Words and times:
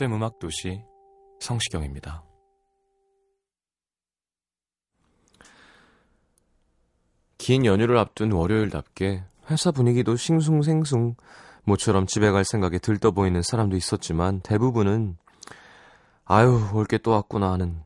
FM 0.00 0.14
음악 0.14 0.38
도시 0.38 0.82
성시경입니다. 1.40 2.24
긴 7.36 7.66
연휴를 7.66 7.98
앞둔 7.98 8.32
월요일답게 8.32 9.24
회사 9.50 9.70
분위기도 9.70 10.16
싱숭생숭 10.16 11.16
모처럼 11.64 12.06
집에 12.06 12.30
갈 12.30 12.46
생각에 12.46 12.78
들떠 12.78 13.10
보이는 13.10 13.42
사람도 13.42 13.76
있었지만 13.76 14.40
대부분은 14.40 15.18
아유 16.24 16.70
올 16.72 16.86
게 16.86 16.96
또 16.96 17.10
왔구나 17.10 17.52
하는 17.52 17.82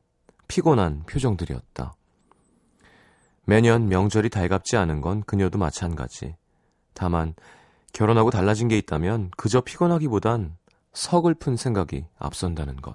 피곤한 0.47 1.07
표정들이었다. 1.07 1.97
매년 3.45 3.89
명절이 3.89 4.31
달갑지 4.31 4.77
않은 4.77 5.01
건 5.01 5.25
그녀도 5.25 5.59
마찬가지. 5.59 6.37
다만 6.93 7.35
결혼하고 7.93 8.31
달라진 8.31 8.69
게 8.69 8.79
있다면 8.79 9.33
그저 9.37 9.63
피곤하기보단 9.63 10.57
서글픈 10.95 11.57
생각이 11.57 12.07
앞선다는 12.19 12.77
것. 12.77 12.95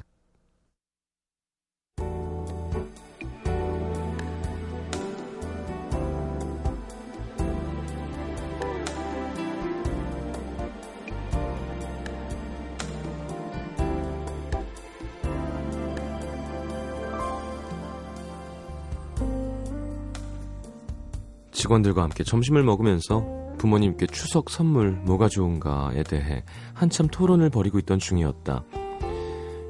직원들과 21.51 22.03
함께 22.03 22.23
점심을 22.23 22.63
먹으면서 22.63 23.38
부모님께 23.59 24.07
추석 24.07 24.49
선물 24.49 24.91
뭐가 25.03 25.27
좋은가에 25.27 26.01
대해 26.03 26.43
한참 26.73 27.07
토론을 27.07 27.49
벌이고 27.51 27.77
있던 27.79 27.99
중이었다. 27.99 28.63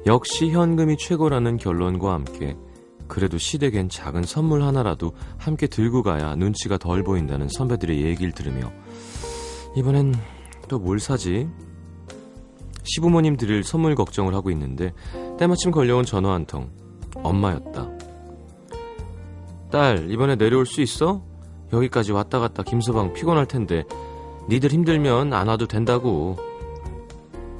역시 0.06 0.50
현금이 0.50 0.96
최고라는 0.96 1.58
결론과 1.58 2.14
함께 2.14 2.56
그래도 3.08 3.36
시댁엔 3.36 3.88
작은 3.90 4.22
선물 4.22 4.62
하나라도 4.62 5.12
함께 5.36 5.66
들고 5.66 6.02
가야 6.02 6.36
눈치가 6.36 6.78
덜 6.78 7.02
보인다는 7.02 7.48
선배들의 7.48 8.02
얘기를 8.06 8.32
들으며 8.32 8.72
이번엔 9.76 10.14
또 10.68 10.78
뭘 10.78 11.00
사지? 11.00 11.48
시부모님 12.84 13.36
드릴 13.36 13.62
선물 13.64 13.94
걱정을 13.96 14.34
하고 14.34 14.50
있는데 14.52 14.92
때마침 15.38 15.70
걸려온 15.72 16.04
전화 16.04 16.32
한 16.32 16.46
통 16.46 16.70
엄마였다. 17.16 17.90
딸 19.70 20.10
이번에 20.10 20.36
내려올 20.36 20.64
수 20.64 20.80
있어? 20.80 21.22
여기까지 21.72 22.12
왔다 22.12 22.38
갔다 22.38 22.62
김서방 22.62 23.12
피곤할 23.12 23.46
텐데 23.46 23.84
니들 24.48 24.70
힘들면 24.70 25.32
안 25.32 25.48
와도 25.48 25.66
된다고. 25.66 26.36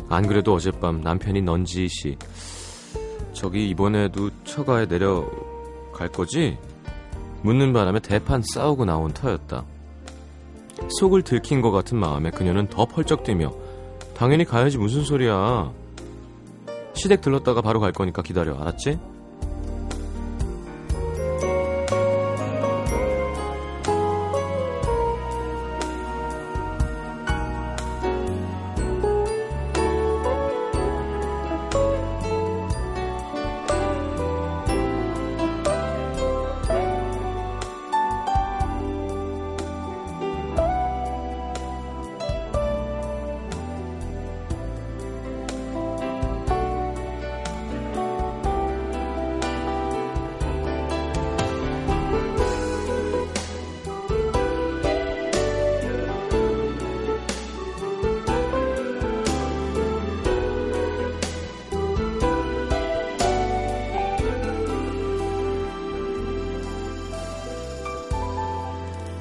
안 0.08 0.26
그래도 0.26 0.54
어젯밤 0.54 1.02
남편이 1.02 1.42
넌지 1.42 1.86
씨 1.88 2.16
저기 3.32 3.68
이번에도 3.70 4.30
처가에 4.44 4.86
내려갈 4.86 6.08
거지? 6.12 6.58
묻는 7.42 7.72
바람에 7.72 8.00
대판 8.00 8.42
싸우고 8.42 8.84
나온 8.84 9.12
터였다. 9.12 9.64
속을 10.98 11.22
들킨 11.22 11.60
것 11.60 11.70
같은 11.70 11.98
마음에 11.98 12.30
그녀는 12.30 12.66
더 12.66 12.86
펄쩍 12.86 13.22
뛰며 13.22 13.52
당연히 14.14 14.44
가야지 14.44 14.78
무슨 14.78 15.04
소리야. 15.04 15.72
시댁 16.94 17.20
들렀다가 17.20 17.62
바로 17.62 17.80
갈 17.80 17.92
거니까 17.92 18.20
기다려. 18.20 18.58
알았지? 18.58 18.98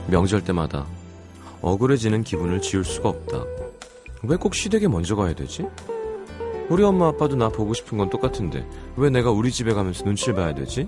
명절 0.09 0.43
때마다 0.43 0.85
억울해지는 1.61 2.23
기분을 2.23 2.61
지울 2.61 2.83
수가 2.85 3.09
없다. 3.09 3.43
왜 4.23 4.37
꼭 4.37 4.53
시댁에 4.55 4.87
먼저 4.87 5.15
가야 5.15 5.33
되지? 5.33 5.67
우리 6.69 6.83
엄마 6.83 7.07
아빠도 7.07 7.35
나 7.35 7.49
보고 7.49 7.73
싶은 7.73 7.97
건 7.97 8.09
똑같은데 8.09 8.67
왜 8.95 9.09
내가 9.09 9.31
우리 9.31 9.51
집에 9.51 9.73
가면서 9.73 10.03
눈치를 10.03 10.35
봐야 10.35 10.53
되지? 10.53 10.87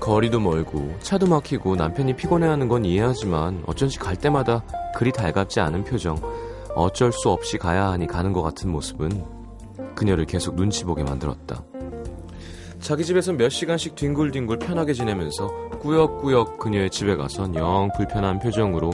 거리도 0.00 0.40
멀고 0.40 0.94
차도 1.00 1.26
막히고 1.26 1.76
남편이 1.76 2.16
피곤해하는 2.16 2.66
건 2.68 2.84
이해하지만 2.84 3.62
어쩐지 3.66 3.98
갈 3.98 4.16
때마다 4.16 4.64
그리 4.96 5.12
달갑지 5.12 5.60
않은 5.60 5.84
표정 5.84 6.16
어쩔 6.74 7.12
수 7.12 7.28
없이 7.30 7.58
가야 7.58 7.90
하니 7.90 8.06
가는 8.06 8.32
것 8.32 8.42
같은 8.42 8.70
모습은 8.70 9.24
그녀를 9.94 10.24
계속 10.24 10.56
눈치 10.56 10.84
보게 10.84 11.04
만들었다. 11.04 11.62
자기 12.80 13.04
집에서 13.04 13.32
몇 13.32 13.50
시간씩 13.50 13.94
뒹굴뒹굴 13.94 14.58
편하게 14.58 14.92
지내면서 14.92 15.52
꾸역꾸역 15.82 16.58
그녀의 16.58 16.90
집에 16.90 17.16
가선 17.16 17.56
영 17.56 17.90
불편한 17.96 18.38
표정으로 18.38 18.92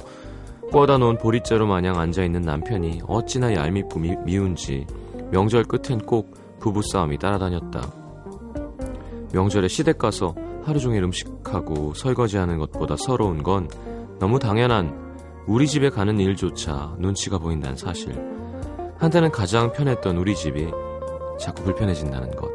꿔다 0.73 0.97
놓은 0.97 1.19
보릿자루 1.19 1.67
마냥 1.67 1.99
앉아있는 1.99 2.41
남편이 2.41 3.03
어찌나 3.07 3.55
얄밉고 3.55 3.99
미, 4.01 4.17
미운지 4.25 4.87
명절 5.31 5.65
끝엔 5.65 5.99
꼭 6.01 6.35
부부싸움이 6.61 7.19
따라다녔다. 7.19 7.93
명절에 9.33 9.69
시댁 9.69 9.99
가서 9.99 10.35
하루 10.65 10.81
종일 10.81 11.03
음식하고 11.05 11.93
설거지하는 11.93 12.57
것보다 12.59 12.97
서러운 12.97 13.43
건 13.43 13.69
너무 14.19 14.39
당연한 14.39 15.15
우리 15.47 15.67
집에 15.67 15.91
가는 15.91 16.19
일조차 16.19 16.97
눈치가 16.99 17.39
보인다는 17.39 17.77
사실. 17.77 18.19
한때는 18.97 19.31
가장 19.31 19.73
편했던 19.73 20.17
우리 20.17 20.35
집이 20.35 20.71
자꾸 21.39 21.65
불편해진다는 21.65 22.31
것. 22.35 22.51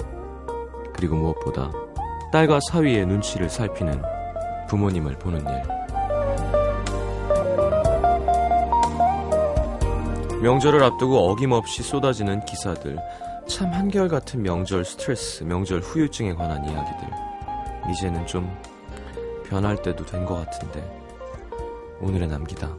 그리고 0.93 1.15
무엇보다 1.15 1.71
딸과 2.31 2.59
사위의 2.71 3.05
눈치를 3.05 3.47
살피는 3.47 4.22
부모님을 4.73 5.19
보는 5.19 5.39
일. 5.39 5.61
명절을 10.41 10.83
앞두고 10.83 11.29
어김없이 11.29 11.83
쏟아지는 11.83 12.43
기사들. 12.45 12.97
참 13.47 13.71
한결같은 13.71 14.41
명절 14.41 14.83
스트레스, 14.83 15.43
명절 15.43 15.81
후유증에 15.81 16.33
관한 16.33 16.65
이야기들. 16.65 17.07
이제는 17.91 18.25
좀 18.25 18.51
변할 19.47 19.79
때도 19.79 20.03
된 20.07 20.25
것 20.25 20.43
같은데. 20.43 20.83
오늘의 22.01 22.27
남기다. 22.27 22.75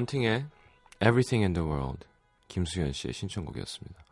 원팅의 0.00 0.46
Everything 1.02 1.44
in 1.44 1.52
the 1.52 1.68
World. 1.68 2.06
김수현 2.48 2.92
씨의 2.92 3.12
신청곡이었습니다. 3.12 4.04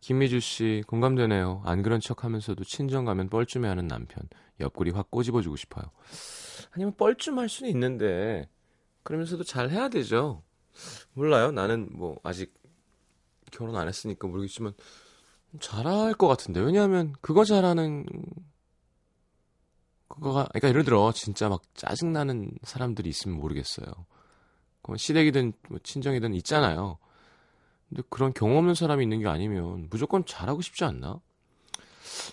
김미주 0.00 0.40
씨, 0.40 0.82
공감되네요. 0.86 1.62
안 1.64 1.82
그런 1.82 2.00
척 2.00 2.24
하면서도 2.24 2.64
친정 2.64 3.04
가면 3.04 3.28
뻘쭘해 3.28 3.66
하는 3.66 3.86
남편. 3.86 4.28
옆구리 4.58 4.90
확 4.90 5.10
꼬집어 5.10 5.42
주고 5.42 5.56
싶어요. 5.56 5.90
아니면 6.72 6.94
뻘쭘할 6.96 7.48
수는 7.48 7.70
있는데, 7.70 8.48
그러면서도 9.02 9.44
잘 9.44 9.70
해야 9.70 9.88
되죠. 9.88 10.42
몰라요. 11.12 11.50
나는 11.50 11.88
뭐, 11.92 12.18
아직 12.22 12.54
결혼 13.52 13.76
안 13.76 13.88
했으니까 13.88 14.26
모르겠지만, 14.28 14.72
잘할 15.60 16.14
것 16.14 16.28
같은데. 16.28 16.60
왜냐하면, 16.60 17.14
그거 17.20 17.44
잘하는, 17.44 18.06
그거가, 20.08 20.46
그러니까 20.46 20.68
예를 20.68 20.84
들어, 20.84 21.12
진짜 21.12 21.48
막 21.48 21.62
짜증나는 21.74 22.52
사람들이 22.62 23.08
있으면 23.08 23.38
모르겠어요. 23.38 23.86
시댁이든 24.96 25.52
뭐 25.68 25.78
친정이든 25.82 26.34
있잖아요. 26.34 26.98
근데 27.88 28.02
그런 28.08 28.32
경험 28.32 28.58
없는 28.58 28.74
사람이 28.74 29.02
있는 29.02 29.20
게 29.20 29.28
아니면 29.28 29.88
무조건 29.90 30.24
잘하고 30.24 30.62
싶지 30.62 30.84
않나? 30.84 31.20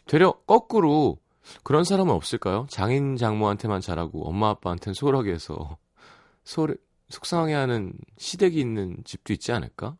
되려 0.06 0.34
거꾸로 0.46 1.20
그런 1.64 1.84
사람은 1.84 2.14
없을까요? 2.14 2.68
장인 2.70 3.16
장모한테만 3.16 3.82
잘하고 3.82 4.28
엄마 4.28 4.50
아빠한테는 4.50 4.94
소홀하게 4.94 5.32
해서 5.32 5.78
소홀, 6.44 6.78
속상해하는 7.10 7.94
시댁이 8.18 8.60
있는 8.60 8.98
집도 9.04 9.34
있지 9.34 9.52
않을까? 9.52 9.98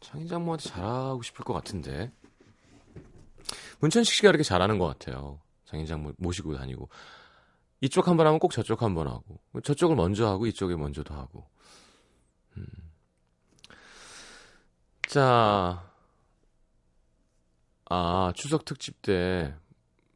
장인 0.00 0.28
장모한테 0.28 0.68
잘하고 0.68 1.22
싶을 1.22 1.44
것 1.44 1.52
같은데 1.52 2.12
문천식 3.80 4.14
씨가 4.14 4.28
이렇게 4.28 4.44
잘하는 4.44 4.78
것 4.78 4.86
같아요. 4.86 5.40
장인 5.64 5.86
장모 5.86 6.12
모시고 6.18 6.56
다니고 6.56 6.88
이쪽 7.82 8.08
한 8.08 8.16
번 8.16 8.26
하면 8.26 8.38
꼭 8.38 8.52
저쪽 8.52 8.82
한 8.82 8.94
번 8.94 9.08
하고 9.08 9.40
저쪽을 9.62 9.96
먼저 9.96 10.26
하고 10.28 10.46
이쪽에 10.46 10.76
먼저도 10.76 11.14
하고 11.14 11.46
음. 12.56 12.66
자, 15.08 15.90
아 17.90 18.32
추석 18.34 18.64
특집 18.64 19.02
때 19.02 19.54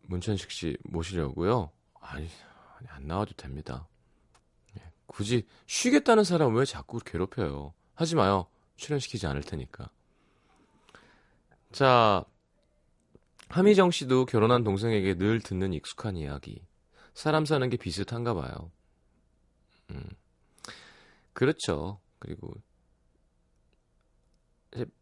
문천식 0.02 0.50
씨 0.50 0.76
모시려고요. 0.84 1.70
아니 2.00 2.28
안 2.88 3.06
나와도 3.06 3.34
됩니다. 3.34 3.86
예, 4.78 4.82
굳이 5.06 5.46
쉬겠다는 5.66 6.24
사람 6.24 6.54
왜 6.54 6.64
자꾸 6.64 6.98
괴롭혀요? 7.00 7.74
하지 7.94 8.14
마요. 8.14 8.46
출연시키지 8.76 9.26
않을 9.26 9.42
테니까. 9.42 9.90
자, 11.72 12.24
하미정 13.48 13.90
씨도 13.90 14.26
결혼한 14.26 14.64
동생에게 14.64 15.14
늘 15.14 15.40
듣는 15.40 15.72
익숙한 15.72 16.16
이야기. 16.16 16.62
사람 17.16 17.46
사는 17.46 17.66
게 17.70 17.78
비슷한가 17.78 18.34
봐요. 18.34 18.70
음. 19.88 20.06
그렇죠. 21.32 21.98
그리고 22.18 22.52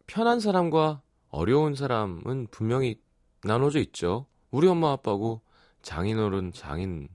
편한 0.07 0.39
사람과 0.39 1.01
어려운 1.29 1.75
사람은 1.75 2.47
분명히 2.51 3.01
나눠져 3.43 3.79
있죠. 3.79 4.27
우리 4.49 4.69
엄마 4.69 4.93
아빠고 4.93 5.41
장인어른 5.81 6.53
장인 6.53 7.09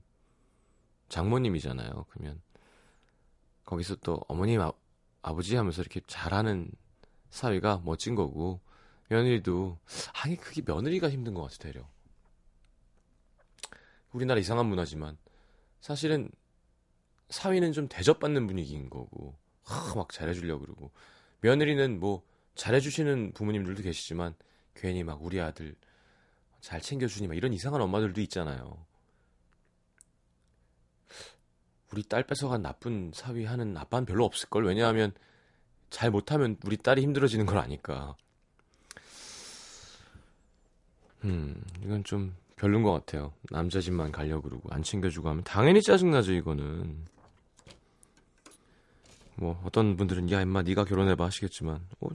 장모님이잖아요. 1.09 2.05
그러면 2.09 2.39
거기서 3.65 3.95
또 4.03 4.21
어머님 4.27 4.61
아, 4.61 4.71
아버지 5.23 5.55
하면서 5.55 5.81
이렇게 5.81 6.01
잘하는 6.05 6.71
사위가 7.31 7.81
멋진 7.83 8.13
거고 8.13 8.61
며느리도 9.09 9.79
아니 10.23 10.35
그게 10.35 10.61
며느리가 10.63 11.09
힘든 11.09 11.33
것 11.33 11.41
같아 11.41 11.57
되려. 11.57 11.90
우리나라 14.11 14.39
이상한 14.39 14.65
문화지만 14.65 15.17
사실은 15.79 16.29
사위는 17.29 17.71
좀 17.71 17.87
대접받는 17.87 18.47
분위기인 18.47 18.89
거고 18.89 19.35
하, 19.63 19.95
막 19.95 20.11
잘해주려고 20.11 20.61
그러고 20.61 20.91
며느리는 21.41 21.99
뭐 21.99 22.23
잘해주시는 22.55 23.33
부모님들도 23.33 23.81
계시지만 23.83 24.35
괜히 24.75 25.03
막 25.03 25.23
우리 25.23 25.39
아들 25.39 25.75
잘 26.59 26.81
챙겨주니 26.81 27.27
막 27.27 27.35
이런 27.35 27.53
이상한 27.53 27.81
엄마들도 27.81 28.21
있잖아요. 28.21 28.85
우리 31.91 32.03
딸 32.03 32.23
뺏어간 32.23 32.61
나쁜 32.61 33.11
사위 33.13 33.45
하는 33.45 33.75
아빠는 33.75 34.05
별로 34.05 34.23
없을걸. 34.25 34.65
왜냐하면 34.65 35.13
잘 35.89 36.09
못하면 36.09 36.57
우리 36.65 36.77
딸이 36.77 37.01
힘들어지는 37.01 37.45
걸 37.45 37.57
아니까. 37.57 38.15
음, 41.23 41.61
이건 41.83 42.03
좀 42.03 42.35
별론 42.61 42.83
것 42.83 42.91
같아요. 42.91 43.33
남자 43.49 43.81
집만 43.81 44.11
가려고 44.11 44.43
그러고 44.43 44.69
안 44.71 44.83
챙겨주고 44.83 45.27
하면 45.29 45.43
당연히 45.43 45.81
짜증나죠 45.81 46.33
이거는. 46.33 47.07
뭐 49.37 49.59
어떤 49.65 49.97
분들은 49.97 50.29
야 50.29 50.41
임마 50.41 50.61
네가 50.61 50.85
결혼해봐 50.85 51.25
하시겠지만 51.25 51.83
어, 52.01 52.09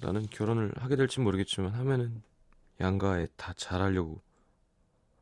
나는 0.00 0.26
결혼을 0.28 0.72
하게 0.76 0.96
될지 0.96 1.20
모르겠지만 1.20 1.74
하면은 1.74 2.20
양가에 2.80 3.28
다 3.36 3.52
잘하려고 3.56 4.20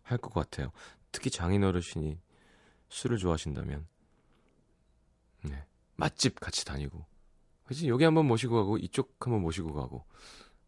할 0.03 0.17
것 0.17 0.33
같아요. 0.33 0.73
특히 1.13 1.29
장인 1.31 1.63
어르신이 1.63 2.19
술을 2.89 3.19
좋아하신다면 3.19 3.87
네. 5.43 5.63
맛집 5.97 6.41
같이 6.41 6.65
다니고 6.65 7.05
그지 7.67 7.87
여기 7.91 8.05
한번 8.05 8.27
모시고 8.27 8.57
가고 8.57 8.79
이쪽 8.79 9.15
한번 9.21 9.43
모시고 9.43 9.75
가고 9.75 10.07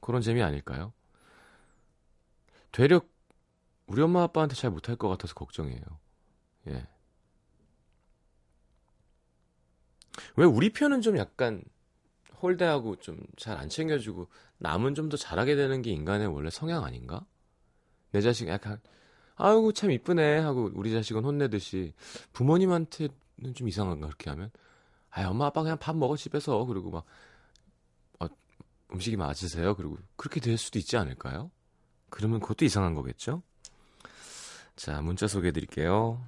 그런 0.01 0.21
재미 0.21 0.43
아닐까요? 0.43 0.93
되려 2.73 3.01
우리 3.87 4.03
엄마 4.03 4.23
아빠한테 4.23 4.55
잘 4.55 4.71
못할 4.71 4.97
것 4.97 5.09
같아서 5.09 5.35
걱정이에요. 5.35 5.83
예. 6.69 6.87
왜 10.37 10.45
우리 10.47 10.71
편은 10.73 11.01
좀 11.03 11.17
약간 11.19 11.63
홀대하고 12.43 12.97
좀 12.97 13.19
잘 13.37 13.57
안 13.59 13.69
챙겨주고 13.69 14.29
남은 14.59 14.95
좀 14.95 15.09
더 15.09 15.17
잘하게 15.17 15.57
되는 15.57 15.83
게 15.83 15.91
인간의 15.91 16.27
원래 16.29 16.51
성향 16.51 16.85
아닌가? 16.85 17.25
내 18.11 18.21
자식 18.21 18.49
약간 18.49 18.81
아이고 19.37 19.73
참 19.73 19.91
이쁘네 19.91 20.39
하고 20.39 20.71
우리 20.75 20.93
자식은 20.93 21.25
혼내듯이 21.25 21.95
부모님한테는 22.33 23.55
좀 23.55 23.69
이상한가 23.69 24.07
그렇게 24.07 24.31
하면 24.31 24.51
아 25.11 25.27
엄마 25.29 25.47
아빠 25.47 25.63
그냥 25.63 25.79
밥 25.79 25.97
먹어 25.97 26.17
집에서 26.17 26.65
그리고 26.67 26.91
막 26.91 27.05
어, 28.21 28.27
음식이 28.93 29.17
맞으세요 29.17 29.75
그리고 29.77 29.97
그렇게 30.17 30.41
될 30.41 30.59
수도 30.59 30.79
있지 30.79 30.97
않을까요? 30.97 31.51
그러면 32.11 32.41
그것도 32.41 32.65
이상한 32.65 32.95
거겠죠? 32.95 33.43
자, 34.77 35.01
문자 35.01 35.27
소개해 35.29 35.53
드릴게요. 35.53 36.21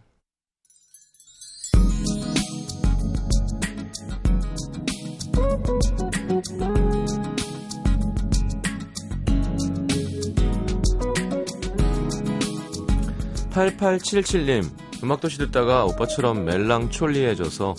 8877님, 13.51 14.69
음악도시 15.03 15.39
듣다가 15.39 15.85
오빠처럼 15.85 16.45
멜랑촐리해져서 16.45 17.75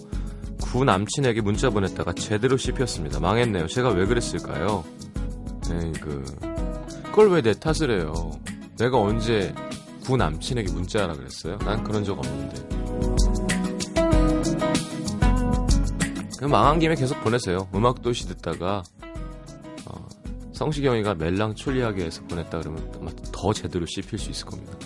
구 0.62 0.86
남친에게 0.86 1.42
문자 1.42 1.70
보냈다가 1.70 2.14
제대로 2.14 2.58
씹혔습니다. 2.58 3.20
망했네요. 3.20 3.68
제가 3.68 3.90
왜 3.90 4.06
그랬을까요? 4.06 4.84
에이, 5.72 5.92
그, 6.02 6.24
그걸 7.06 7.30
왜 7.32 7.42
내 7.42 7.54
탓을 7.54 7.92
해요? 8.00 8.32
내가 8.78 8.98
언제 9.00 9.54
구 10.06 10.18
남친에게 10.18 10.72
문자하라 10.72 11.16
그랬어요? 11.16 11.58
난 11.60 11.84
그런 11.84 12.04
적 12.04 12.20
없는데. 12.20 12.76
그 16.38 16.46
망한 16.46 16.78
김에 16.78 16.94
계속 16.94 17.20
보내세요. 17.24 17.68
음악도시 17.74 18.28
듣다가 18.28 18.84
어, 19.88 20.08
성시경이가 20.54 21.16
멜랑촐리하게 21.16 22.06
해서 22.06 22.22
보냈다 22.28 22.60
그러면 22.60 22.92
아마 23.00 23.10
더 23.32 23.52
제대로 23.52 23.88
씹힐 23.88 24.20
수 24.20 24.30
있을 24.30 24.46
겁니다. 24.46 24.78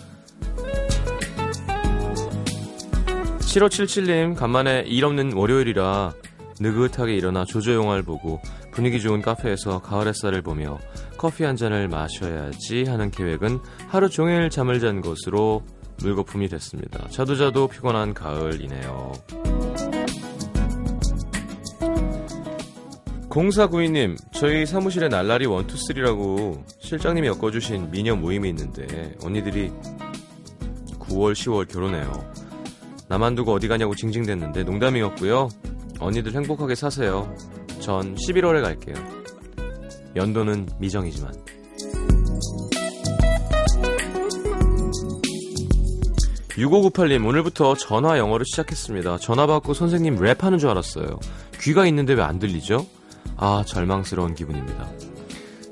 7577님 3.40 4.36
간만에 4.38 4.84
일 4.86 5.04
없는 5.04 5.34
월요일이라 5.34 6.14
느긋하게 6.62 7.16
일어나 7.16 7.44
조조 7.44 7.74
영화를 7.74 8.04
보고 8.04 8.40
분위기 8.72 9.02
좋은 9.02 9.22
카페에서 9.22 9.82
가을 9.82 10.08
햇살을 10.08 10.44
보며 10.44 10.78
커피 11.20 11.44
한 11.44 11.58
잔을 11.58 11.90
마셔야지 11.90 12.86
하는 12.86 13.12
계획은 13.12 13.60
하루 13.90 14.10
종일 14.10 14.50
잠을 14.50 14.80
잔 14.80 15.02
것으로 15.02 15.64
물거품이 16.02 16.48
됐습니다. 16.48 17.10
자도 17.10 17.36
자도 17.36 17.68
피곤한 17.68 18.14
가을이네요. 18.14 19.12
공사구이님, 23.28 24.16
저희 24.32 24.66
사무실에 24.66 25.10
날라리 25.10 25.46
원투쓰리라고 25.46 26.64
실장님이 26.80 27.28
엮어주신 27.28 27.92
미녀 27.92 28.16
모임이 28.16 28.48
있는데 28.48 29.14
언니들이 29.22 29.74
9월, 31.00 31.34
10월 31.34 31.68
결혼해요. 31.70 32.32
나만 33.10 33.36
두고 33.36 33.52
어디 33.52 33.68
가냐고 33.68 33.94
징징댔는데 33.94 34.64
농담이었고요. 34.64 35.50
언니들 36.00 36.34
행복하게 36.34 36.76
사세요. 36.76 37.36
전 37.82 38.16
11월에 38.16 38.62
갈게요. 38.62 39.19
연도는 40.16 40.68
미정이지만. 40.80 41.34
6598님, 46.58 47.26
오늘부터 47.26 47.76
전화 47.76 48.18
영어를 48.18 48.46
시작했습니다. 48.46 49.18
전화 49.20 49.48
받고 49.48 49.74
선생님 49.74 50.18
랩하는 50.18 50.60
줄 50.60 50.70
알았어요. 50.70 51.20
귀가 51.62 51.86
있는데 51.88 52.14
왜 52.14 52.22
안 52.22 52.40
들리죠? 52.40 52.86
아, 53.38 53.64
절망스러운 53.66 54.36
기분입니다. 54.36 54.90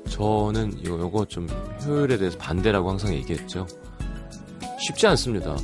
저는 0.08 0.78
이거, 0.80 0.98
요거 0.98 1.26
좀 1.26 1.46
효율에 1.84 2.16
대해서 2.16 2.38
반대라고 2.38 2.88
항상 2.88 3.12
얘기했죠. 3.14 3.66
쉽지 4.80 5.06
않습니다. 5.08 5.56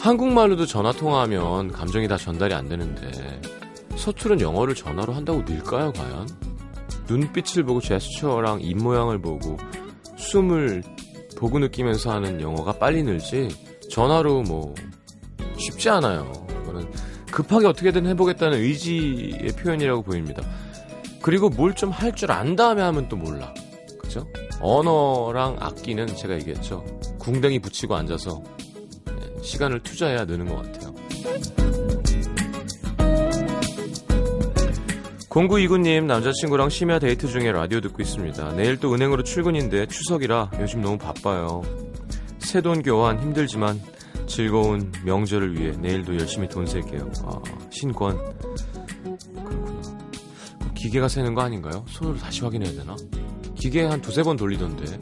한국말로도 0.00 0.66
전화 0.66 0.92
통화하면 0.92 1.70
감정이 1.72 2.08
다 2.08 2.16
전달이 2.16 2.52
안 2.54 2.68
되는데 2.68 3.40
서투른 3.96 4.40
영어를 4.40 4.74
전화로 4.74 5.12
한다고 5.12 5.42
늘까요, 5.42 5.92
과연? 5.92 6.28
눈빛을 7.08 7.64
보고 7.64 7.80
제스처랑 7.80 8.60
입 8.62 8.76
모양을 8.78 9.20
보고 9.20 9.56
숨을 10.16 10.82
보고 11.36 11.58
느끼면서 11.58 12.10
하는 12.12 12.40
영어가 12.40 12.72
빨리 12.78 13.02
늘지 13.02 13.48
전화로 13.90 14.42
뭐 14.42 14.74
쉽지 15.58 15.88
않아요. 15.90 16.32
이거는 16.62 16.90
급하게 17.30 17.66
어떻게든 17.66 18.06
해보겠다는 18.06 18.58
의지의 18.58 19.48
표현이라고 19.56 20.02
보입니다. 20.02 20.42
그리고 21.22 21.48
뭘 21.50 21.74
좀 21.74 21.90
할 21.90 22.12
줄 22.14 22.30
안 22.30 22.56
다음에 22.56 22.82
하면 22.82 23.08
또 23.08 23.16
몰라. 23.16 23.52
그죠? 23.98 24.26
언어랑 24.60 25.56
악기는 25.60 26.06
제가 26.16 26.34
얘기했죠. 26.36 26.84
궁뎅이 27.18 27.58
붙이고 27.58 27.94
앉아서 27.94 28.42
네, 29.06 29.42
시간을 29.42 29.82
투자해야 29.82 30.24
느는 30.24 30.46
것 30.46 30.56
같아요. 30.62 30.94
0929님 35.36 36.04
남자친구랑 36.04 36.70
심야 36.70 36.98
데이트 36.98 37.28
중에 37.28 37.52
라디오 37.52 37.82
듣고 37.82 38.00
있습니다. 38.00 38.54
내일 38.54 38.78
또 38.78 38.94
은행으로 38.94 39.22
출근인데 39.22 39.86
추석이라 39.86 40.52
요즘 40.60 40.80
너무 40.80 40.96
바빠요. 40.96 41.60
새돈 42.38 42.82
교환 42.82 43.20
힘들지만 43.20 43.78
즐거운 44.26 44.90
명절을 45.04 45.58
위해 45.58 45.72
내일도 45.76 46.18
열심히 46.18 46.48
돈 46.48 46.66
셀게요. 46.66 47.10
아, 47.24 47.38
신권. 47.70 48.16
그렇구나. 49.34 49.82
기계가 50.74 51.06
세는 51.06 51.34
거 51.34 51.42
아닌가요? 51.42 51.84
손으로 51.86 52.16
다시 52.16 52.40
확인해야 52.40 52.72
되나? 52.72 52.96
기계 53.56 53.84
한 53.84 54.00
두세 54.00 54.22
번 54.22 54.38
돌리던데. 54.38 54.98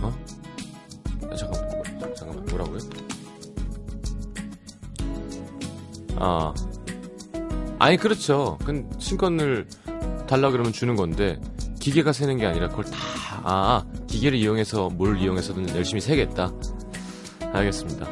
어? 0.00 0.12
아, 1.30 1.34
잠깐만, 1.36 2.14
잠깐만, 2.16 2.44
뭐라고요? 2.46 2.78
아. 6.16 6.52
아니, 7.78 7.96
그렇죠. 7.96 8.58
그 8.64 8.88
신권을 8.98 9.68
달라 10.26 10.50
그러면 10.50 10.72
주는 10.72 10.96
건데, 10.96 11.38
기계가 11.80 12.12
세는 12.12 12.38
게 12.38 12.46
아니라 12.46 12.68
그걸 12.68 12.84
다, 12.86 12.98
아, 13.44 13.84
기계를 14.08 14.38
이용해서 14.38 14.88
뭘 14.90 15.18
이용해서든 15.20 15.68
열심히 15.76 16.00
세겠다. 16.00 16.52
알겠습니다. 17.52 18.06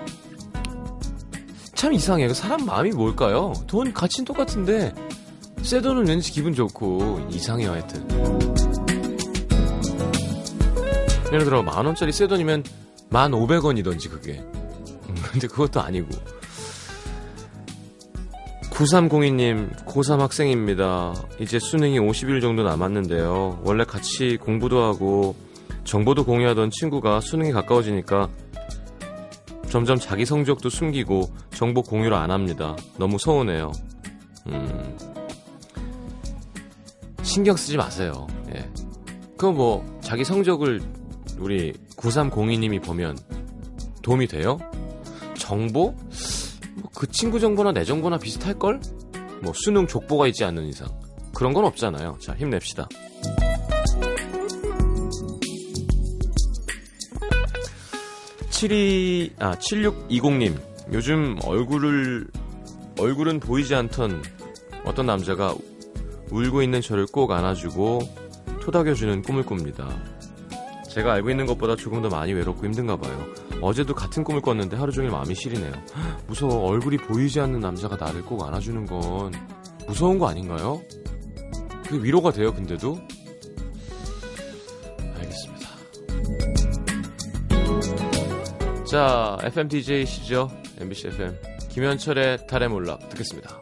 참 1.75 1.93
이상해요. 1.93 2.33
사람 2.35 2.65
마음이 2.67 2.91
뭘까요? 2.91 3.53
돈 3.67 3.93
가치는 3.93 4.27
똑같은데, 4.27 4.95
새 5.63 5.81
돈은 5.81 6.07
왠지 6.07 6.31
기분 6.31 6.55
좋고, 6.55 7.29
이상해요, 7.31 7.73
하여튼. 7.73 8.07
예를 11.29 11.45
들어, 11.45 11.63
만 11.63 11.85
원짜리 11.85 12.13
새 12.13 12.27
돈이면 12.27 12.65
만 13.09 13.33
오백 13.35 13.65
원이던지, 13.65 14.09
그게. 14.09 14.35
음, 15.09 15.15
근데 15.33 15.49
그것도 15.49 15.81
아니고. 15.81 16.09
9302님, 18.75 19.73
고3 19.87 20.19
학생입니다. 20.19 21.15
이제 21.39 21.61
수능이 21.61 22.01
50일 22.01 22.41
정도 22.41 22.65
남았는데요. 22.65 23.61
원래 23.63 23.85
같이 23.85 24.37
공부도 24.37 24.83
하고 24.83 25.37
정보도 25.85 26.25
공유하던 26.25 26.71
친구가 26.73 27.21
수능이 27.21 27.53
가까워지니까 27.53 28.29
점점 29.71 29.97
자기 29.97 30.25
성적도 30.25 30.71
숨기고 30.71 31.31
정보 31.55 31.83
공유를 31.83 32.17
안 32.17 32.33
합니다. 32.33 32.75
너무 32.99 33.17
서운해요. 33.17 33.71
음. 34.49 34.99
신경 37.23 37.57
쓰지 37.57 37.77
마세요. 37.77 38.27
예. 38.57 38.69
그 39.37 39.47
뭐, 39.47 39.85
자기 40.01 40.25
성적을 40.25 40.83
우리 41.39 41.73
9302님이 41.97 42.83
보면 42.83 43.19
도움이 44.03 44.27
돼요? 44.27 44.59
정보? 45.37 45.95
뭐그 46.95 47.09
친구 47.11 47.41
정보나 47.41 47.73
내 47.73 47.85
정보나 47.85 48.19
비슷할걸? 48.19 48.81
뭐 49.43 49.53
수능 49.55 49.87
족보가 49.87 50.29
있지 50.29 50.45
않는 50.45 50.65
이상. 50.67 50.89
그런 51.35 51.53
건 51.53 51.65
없잖아요. 51.65 52.17
자, 52.21 52.35
힘냅시다. 52.35 52.89
72, 58.51 59.33
아, 59.39 59.53
7620님. 59.57 60.57
요즘 60.93 61.37
얼굴을, 61.45 62.29
얼굴은 62.99 63.41
보이지 63.41 63.75
않던 63.75 64.23
어떤 64.85 65.07
남자가 65.07 65.55
울고 66.31 66.63
있는 66.63 66.81
저를 66.81 67.07
꼭 67.07 67.33
안아주고 67.33 68.01
토닥여주는 68.61 69.23
꿈을 69.23 69.45
꿉니다. 69.45 69.89
제가 70.89 71.15
알고 71.15 71.31
있는 71.31 71.47
것보다 71.47 71.75
조금 71.75 72.01
더 72.01 72.09
많이 72.09 72.33
외롭고 72.33 72.65
힘든가 72.65 72.97
봐요. 72.97 73.44
어제도 73.65 73.95
같은 73.95 74.23
꿈을 74.25 74.43
꿨는데 74.43 74.77
하루 74.77 74.93
종일 74.93 75.11
마음이 75.11 75.35
시리네요. 75.35 75.73
무서워. 76.29 76.69
얼굴이 76.69 76.99
보이지 76.99 77.41
않는 77.41 77.61
남자가 77.61 77.97
나를 77.97 78.21
꼭 78.23 78.47
안아주는 78.47 78.85
건 78.85 79.33
무서운 79.87 80.19
거 80.19 80.29
아닌가요? 80.29 80.83
그게 81.87 82.03
위로가 82.03 82.31
돼요, 82.31 82.53
근데도? 82.53 82.99
알겠습니다. 85.17 85.69
자, 88.85 89.39
FM 89.43 89.69
DJ시죠? 89.69 90.51
MBC 90.81 91.09
FM. 91.09 91.35
김현철의 91.71 92.47
달의 92.47 92.69
몰락 92.69 93.09
듣겠습니다. 93.09 93.61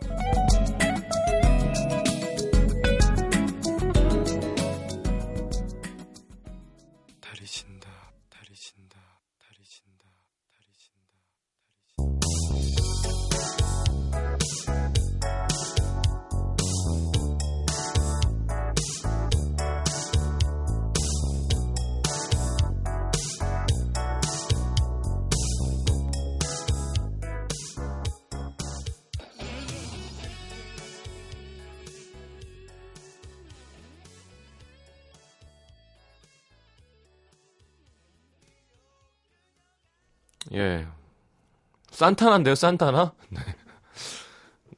산타나인데요, 42.03 42.57
산타나? 42.57 43.15
네. 43.31 43.41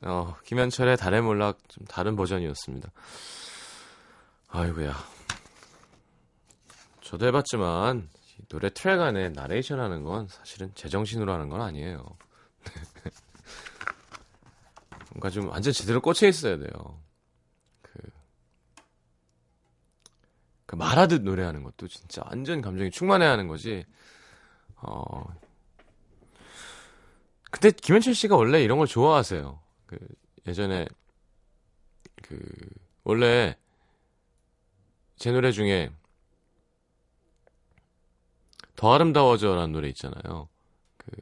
어, 0.02 0.36
김현철의 0.44 0.98
달의 0.98 1.22
몰락 1.22 1.58
좀 1.68 1.86
다른 1.86 2.16
버전이었습니다. 2.16 2.90
아이고야. 4.48 4.94
저도 7.00 7.26
해봤지만 7.26 8.10
이 8.38 8.42
노래 8.48 8.68
트랙 8.68 9.00
안에 9.00 9.30
나레이션 9.30 9.80
하는 9.80 10.02
건 10.02 10.28
사실은 10.28 10.70
제정신으로 10.74 11.32
하는 11.32 11.48
건 11.48 11.62
아니에요. 11.62 12.04
뭔가 15.14 15.30
좀 15.30 15.48
완전 15.48 15.72
제대로 15.72 16.02
꽂혀 16.02 16.28
있어야 16.28 16.58
돼요. 16.58 17.00
그, 17.80 18.02
그 20.66 20.76
말하듯 20.76 21.22
노래하는 21.22 21.62
것도 21.62 21.88
진짜 21.88 22.22
완전 22.26 22.60
감정이 22.60 22.90
충만해야 22.90 23.30
하는 23.30 23.48
거지. 23.48 23.86
어, 24.76 25.24
근데 27.54 27.70
김현철 27.70 28.14
씨가 28.14 28.36
원래 28.36 28.62
이런 28.62 28.78
걸 28.78 28.86
좋아하세요. 28.86 29.60
그 29.86 29.98
예전에 30.46 30.86
그 32.22 32.38
원래 33.04 33.56
제 35.16 35.30
노래 35.30 35.52
중에 35.52 35.90
더 38.76 38.92
아름다워져라는 38.92 39.72
노래 39.72 39.88
있잖아요. 39.88 40.48
그 40.96 41.12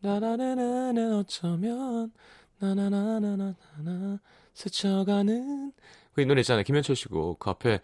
나나나나나 0.00 1.18
어쩌면 1.18 2.12
나나나나나나 2.58 4.18
스쳐가는 4.54 5.72
그 6.12 6.22
이 6.22 6.26
노래 6.26 6.40
있잖아요. 6.40 6.64
김현철 6.64 6.96
씨고 6.96 7.36
그 7.36 7.50
앞에 7.50 7.80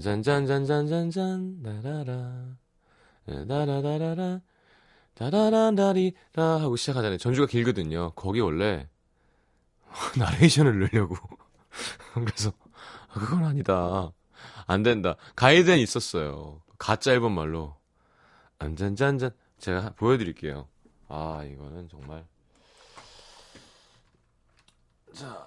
잔잔잔잔잔잔 0.00 1.62
나라라 1.62 2.56
나라라라라 3.26 4.40
다라란다리라 5.14 6.60
하고 6.60 6.76
시작하잖아요. 6.76 7.18
전주가 7.18 7.46
길거든요. 7.46 8.12
거기 8.14 8.40
원래 8.40 8.88
나레이션을 10.18 10.80
넣으려고 10.80 11.16
그래서 12.14 12.52
아, 13.08 13.20
그건 13.20 13.44
아니다. 13.44 14.10
안 14.66 14.82
된다. 14.82 15.16
가이드는 15.36 15.78
있었어요. 15.78 16.62
가짜 16.78 17.12
앨범 17.12 17.32
말로 17.32 17.76
안잔잔잔 18.58 19.30
제가 19.58 19.94
보여드릴게요. 19.94 20.68
아 21.08 21.44
이거는 21.44 21.88
정말 21.88 22.24
자 25.12 25.46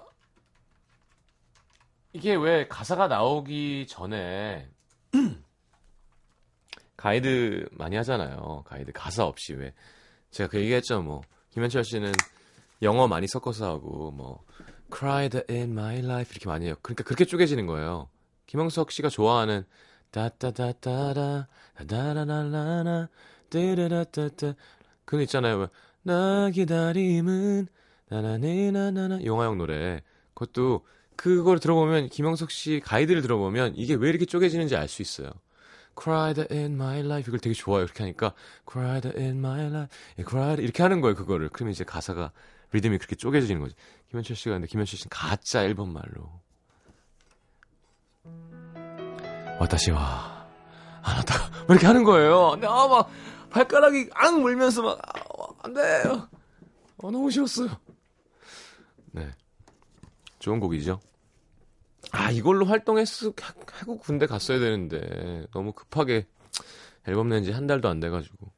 이게 2.13 2.36
왜 2.36 2.67
가사가 2.67 3.07
나오기 3.07 3.88
전에 3.89 4.69
가이드 7.05 7.67
많이 7.74 7.95
하잖아요. 7.97 8.63
가이드 8.65 8.91
가사 8.91 9.25
없이 9.25 9.53
왜 9.53 9.75
제가 10.31 10.50
그 10.50 10.59
얘기했죠. 10.59 11.03
뭐 11.03 11.21
김현철 11.51 11.83
씨는 11.83 12.12
영어 12.81 13.07
많이 13.07 13.27
섞어서 13.27 13.74
하고 13.74 14.09
뭐 14.09 14.43
cried 14.91 15.43
in 15.47 15.69
my 15.69 16.00
life 16.00 16.31
이렇게 16.31 16.50
많이 16.50 16.65
해요. 16.65 16.74
그러니까 16.81 17.03
그렇게 17.03 17.25
쪼개지는 17.25 17.67
거예요. 17.67 18.09
김영석 18.47 18.91
씨가 18.91 19.09
좋아하는 19.09 19.65
따따따따라 20.09 21.47
다다라라라라 21.75 23.09
띠르라따따 23.51 24.55
그거 25.05 25.21
있잖아요. 25.21 25.57
왜, 25.57 25.67
나 26.01 26.50
기다림은 26.50 27.67
나나네나나나 28.09 29.24
영화용 29.25 29.59
노래 29.59 30.01
그것도 30.33 30.83
그걸 31.15 31.59
들어보면 31.59 32.09
김영석 32.09 32.50
씨 32.50 32.81
가이드를 32.83 33.21
들어보면 33.21 33.74
이게 33.75 33.93
왜 33.93 34.09
이렇게 34.09 34.25
쪼개지는지 34.25 34.75
알 34.75 34.88
수 34.88 35.03
있어요. 35.03 35.29
Cried 35.99 36.47
in 36.51 36.73
my 36.73 36.99
life 36.99 37.27
이걸 37.29 37.39
되게 37.39 37.53
좋아요. 37.53 37.83
이렇게 37.83 38.03
하니까 38.03 38.33
cried 38.69 39.07
in 39.17 39.37
my 39.37 39.65
life 39.65 39.89
cried 40.27 40.61
이렇게 40.61 40.83
하는 40.83 41.01
거예요. 41.01 41.15
그거를 41.15 41.49
그러면 41.49 41.71
이제 41.71 41.83
가사가 41.83 42.31
리듬이 42.71 42.97
그렇게 42.97 43.15
쪼개지는 43.15 43.61
거지. 43.61 43.75
김현철 44.09 44.35
씨가 44.35 44.55
근데 44.55 44.67
김현철 44.67 44.97
씨는 44.97 45.09
가짜 45.09 45.63
일본 45.63 45.93
말로 45.93 46.29
와다시와 49.59 50.47
아나타가 51.01 51.49
뭐 51.65 51.67
이렇게 51.69 51.87
하는 51.87 52.03
거예요. 52.03 52.51
근데 52.51 52.67
아막 52.67 53.09
발가락이 53.49 54.09
앙 54.13 54.41
물면서 54.41 54.81
막 54.81 54.99
아, 55.01 55.47
안 55.63 55.73
돼요. 55.73 56.27
어, 56.97 57.11
너무 57.11 57.31
싫었어요. 57.31 57.69
네. 59.11 59.31
좋은 60.39 60.59
곡이죠. 60.59 60.99
아, 62.12 62.31
이걸로 62.31 62.65
활동했어. 62.65 63.33
하고 63.71 63.97
군대 63.97 64.25
갔어야 64.25 64.59
되는데. 64.59 65.45
너무 65.53 65.74
급하게 65.74 66.27
앨범 67.07 67.29
낸 67.29 67.43
지 67.43 67.51
한 67.51 67.67
달도 67.67 67.88
안 67.89 68.00
돼가지고. 68.00 68.51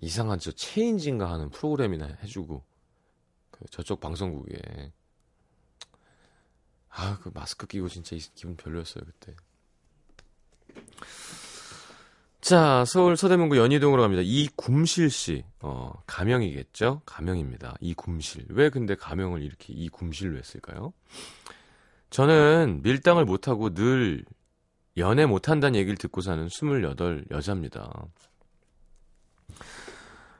이상한 0.00 0.38
저 0.38 0.50
체인지인가 0.52 1.30
하는 1.30 1.50
프로그램이나 1.50 2.06
해주고. 2.22 2.62
그 3.50 3.64
저쪽 3.70 4.00
방송국에. 4.00 4.92
아, 6.90 7.18
그 7.22 7.30
마스크 7.32 7.66
끼고 7.66 7.88
진짜 7.88 8.16
기분 8.34 8.56
별로였어요, 8.56 9.04
그때. 9.04 9.34
자, 12.40 12.84
서울 12.86 13.16
서대문구 13.16 13.56
연희동으로 13.56 14.02
갑니다. 14.02 14.22
이굼실 14.24 15.10
씨. 15.10 15.44
어, 15.60 15.92
가명이겠죠? 16.06 17.02
가명입니다. 17.06 17.76
이굼실. 17.80 18.46
왜 18.50 18.68
근데 18.68 18.96
가명을 18.96 19.42
이렇게 19.42 19.72
이굼실로 19.72 20.36
했을까요? 20.38 20.92
저는 22.12 22.80
밀당을 22.82 23.24
못하고 23.24 23.72
늘 23.72 24.24
연애 24.98 25.24
못한다는 25.24 25.78
얘기를 25.78 25.96
듣고 25.96 26.20
사는 26.20 26.46
28 26.46 27.24
여자입니다. 27.30 27.90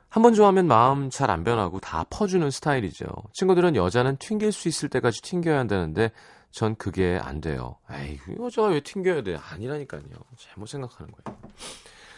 한번 0.09 0.35
좋아하면 0.35 0.67
마음 0.67 1.09
잘 1.09 1.31
안 1.31 1.43
변하고 1.43 1.79
다 1.79 2.05
퍼주는 2.11 2.47
스타일이죠. 2.51 3.07
친구들은 3.33 3.75
여자는 3.75 4.17
튕길 4.17 4.51
수 4.51 4.67
있을 4.67 4.87
때까지 4.89 5.23
튕겨야 5.23 5.57
한다는데 5.57 6.11
전 6.51 6.75
그게 6.75 7.19
안 7.19 7.41
돼요. 7.41 7.77
에이, 7.91 8.19
여자가 8.39 8.67
왜 8.67 8.79
튕겨야 8.81 9.23
돼? 9.23 9.35
아니라니까요. 9.37 10.03
잘못 10.37 10.67
생각하는 10.67 11.11
거예요. 11.11 11.39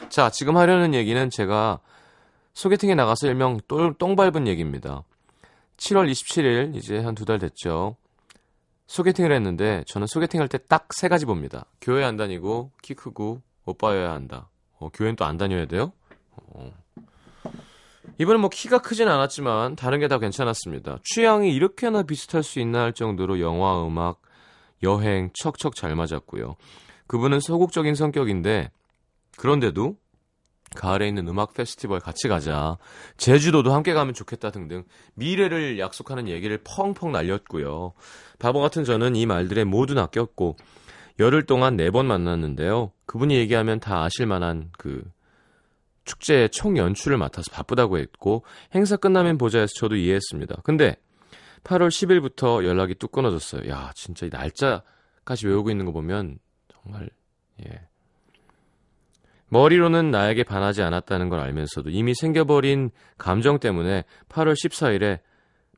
자, 0.10 0.30
지금 0.30 0.58
하려는 0.58 0.94
얘기는 0.94 1.30
제가 1.30 1.80
소개팅에 2.54 2.96
나가서 2.96 3.28
일명 3.28 3.62
똥 3.98 4.18
밟은 4.18 4.48
얘기입니다. 4.48 5.04
7월 5.78 6.12
27일, 6.12 6.76
이제 6.76 7.00
한 7.00 7.16
두 7.16 7.24
달 7.24 7.40
됐죠. 7.40 7.96
소개팅을 8.88 9.32
했는데 9.32 9.84
저는 9.88 10.08
소개팅할 10.08 10.48
때 10.48 10.58
딱 10.58 10.88
세 10.94 11.08
가지 11.08 11.26
봅니다. 11.26 11.66
교회 11.82 12.04
안 12.04 12.18
다니고 12.18 12.72
키 12.82 12.94
크고 12.94 13.42
오빠여야 13.66 14.12
한다. 14.12 14.50
어, 14.80 14.90
교회는 14.94 15.16
또 15.16 15.26
안 15.26 15.38
다녀야 15.38 15.66
돼요? 15.66 15.92
어. 16.36 16.72
이번엔 18.18 18.40
뭐 18.42 18.50
키가 18.50 18.80
크진 18.80 19.08
않았지만 19.08 19.76
다른 19.76 20.00
게 20.00 20.08
다 20.08 20.20
괜찮았습니다. 20.20 21.00
취향이 21.04 21.54
이렇게나 21.54 22.04
비슷할 22.04 22.44
수 22.44 22.60
있나 22.60 22.82
할 22.82 22.94
정도로 22.94 23.40
영화, 23.42 23.86
음악, 23.86 24.22
여행 24.84 25.32
척척 25.34 25.76
잘 25.76 25.96
맞았고요. 25.96 26.56
그분은 27.08 27.40
소극적인 27.40 27.96
성격인데 27.96 28.72
그런데도 29.38 29.98
가을에 30.76 31.08
있는 31.08 31.28
음악 31.28 31.54
페스티벌 31.54 32.00
같이 32.00 32.28
가자. 32.28 32.78
제주도도 33.18 33.74
함께 33.74 33.94
가면 33.94 34.14
좋겠다 34.14 34.52
등등 34.52 34.84
미래를 35.16 35.80
약속하는 35.80 36.28
얘기를 36.28 36.60
펑펑 36.64 37.12
날렸고요. 37.12 37.94
바보 38.38 38.62
같은 38.62 38.84
저는 38.84 39.16
이 39.16 39.26
말들에 39.26 39.64
모두 39.64 39.94
낚였고 39.94 40.58
열흘 41.20 41.46
동안 41.46 41.78
네 41.78 41.90
번 41.90 42.06
만났는데요. 42.08 42.92
그분이 43.06 43.36
얘기하면 43.36 43.80
다 43.80 44.04
아실 44.04 44.26
만한 44.26 44.70
그 44.78 45.04
축제의 46.04 46.50
총 46.50 46.78
연출을 46.78 47.18
맡아서 47.18 47.52
바쁘다고 47.52 47.98
했고 47.98 48.44
행사 48.76 48.96
끝나면 48.98 49.38
보자 49.38 49.60
해서 49.60 49.74
저도 49.76 49.96
이해했습니다. 49.96 50.58
근데 50.64 50.96
8월 51.64 51.88
10일부터 51.88 52.64
연락이 52.64 52.94
뚝 52.96 53.12
끊어졌어요. 53.12 53.68
야, 53.72 53.92
진짜 53.96 54.26
이 54.28 54.30
날짜까지 54.30 55.48
외우고 55.48 55.72
있는 55.72 55.86
거 55.86 55.92
보면 55.92 56.38
정말 56.72 57.10
예. 57.66 57.88
머리로는 59.56 60.12
나에게 60.12 60.44
반하지 60.44 60.82
않았다는 60.82 61.30
걸 61.30 61.40
알면서도 61.40 61.90
이미 61.90 62.14
생겨버린 62.14 62.92
감정 63.18 63.58
때문에 63.58 64.04
8월 64.28 64.52
14일에 64.52 65.22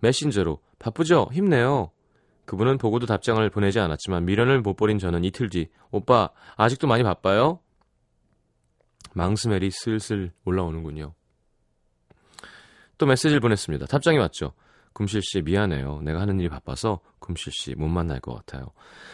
메신저로 0.02 0.60
바쁘죠? 0.80 1.30
힘내요. 1.32 1.92
그분은 2.46 2.80
보고도 2.80 3.06
답장을 3.06 3.48
보내지 3.52 3.80
않았지만 3.80 4.26
미련을 4.26 4.62
못 4.62 4.76
버린 4.78 4.98
저는 4.98 5.24
이틀 5.24 5.50
뒤 5.50 5.68
오빠 5.92 6.30
아직도 6.56 6.88
많이 6.88 7.04
바빠요? 7.04 7.60
망스멜이 9.14 9.70
슬슬 9.70 10.32
올라오는군요. 10.44 11.14
또 12.98 13.06
메시지를 13.06 13.40
보냈습니다. 13.42 13.86
답장이 13.86 14.18
왔죠. 14.18 14.54
금실 14.94 15.22
씨 15.22 15.44
미안해요. 15.44 16.02
내가 16.02 16.22
하는 16.22 16.40
일이 16.40 16.50
바빠서 16.50 17.00
금실 17.20 17.54
씨 17.54 17.76
못 17.76 17.88
만날 17.90 18.20
것 18.22 18.34
같아요. 18.34 18.72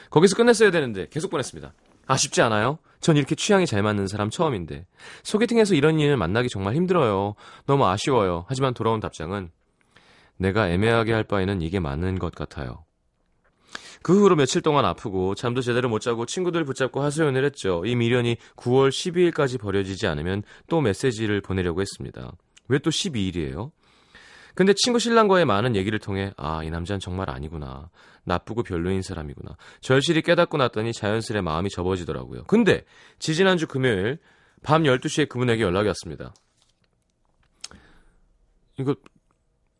거기서 0.10 0.38
끝냈어야 0.38 0.72
되는데 0.72 1.08
계속 1.10 1.30
보냈습니다. 1.32 1.74
아쉽지 2.08 2.42
않아요? 2.42 2.80
전 3.00 3.18
이렇게 3.18 3.36
취향이 3.36 3.66
잘 3.66 3.84
맞는 3.84 4.08
사람 4.08 4.30
처음인데. 4.30 4.86
소개팅에서 5.24 5.76
이런 5.76 6.00
인을 6.00 6.16
만나기 6.18 6.48
정말 6.50 6.76
힘들어요. 6.76 7.36
너무 7.66 7.86
아쉬워요. 7.86 8.46
하지만 8.48 8.74
돌아온 8.74 9.00
답장은 9.00 9.52
내가 10.38 10.70
애매하게 10.70 11.12
할 11.14 11.24
바에는 11.24 11.62
이게 11.62 11.80
맞는 11.80 12.20
것 12.20 12.34
같아요. 12.34 12.86
그 14.02 14.20
후로 14.22 14.36
며칠 14.36 14.62
동안 14.62 14.84
아프고 14.86 15.34
잠도 15.36 15.62
제대로 15.62 15.88
못 15.88 16.00
자고 16.00 16.26
친구들 16.26 16.66
붙잡고 16.66 17.02
하소연을 17.02 17.46
했죠. 17.46 17.84
이 17.86 17.96
미련이 17.96 18.36
9월 18.58 18.90
12일까지 18.90 19.60
버려지지 19.60 20.08
않으면 20.08 20.44
또 20.68 20.82
메시지를 20.82 21.42
보내려고 21.42 21.82
했습니다. 21.82 22.32
왜 22.68 22.80
또 22.80 22.90
12일이에요? 22.90 23.72
근데 24.56 24.74
친구 24.76 25.00
신랑과의 25.00 25.46
많은 25.46 25.76
얘기를 25.76 25.98
통해 26.00 26.32
아, 26.38 26.64
이 26.64 26.70
남자는 26.70 27.00
정말 27.00 27.30
아니구나. 27.30 27.90
나쁘고 28.24 28.64
별로인 28.64 29.02
사람이구나. 29.02 29.58
절실히 29.82 30.22
깨닫고 30.22 30.58
났더니 30.58 30.94
자연스레 30.94 31.42
마음이 31.42 31.70
접어지더라고요. 31.70 32.44
근데 32.44 32.86
지지난주 33.20 33.68
금요일 33.68 34.20
밤 34.62 34.84
12시에 34.84 35.28
그분에게 35.28 35.64
연락이 35.64 35.88
왔습니다. 35.88 36.34
이거 38.78 38.96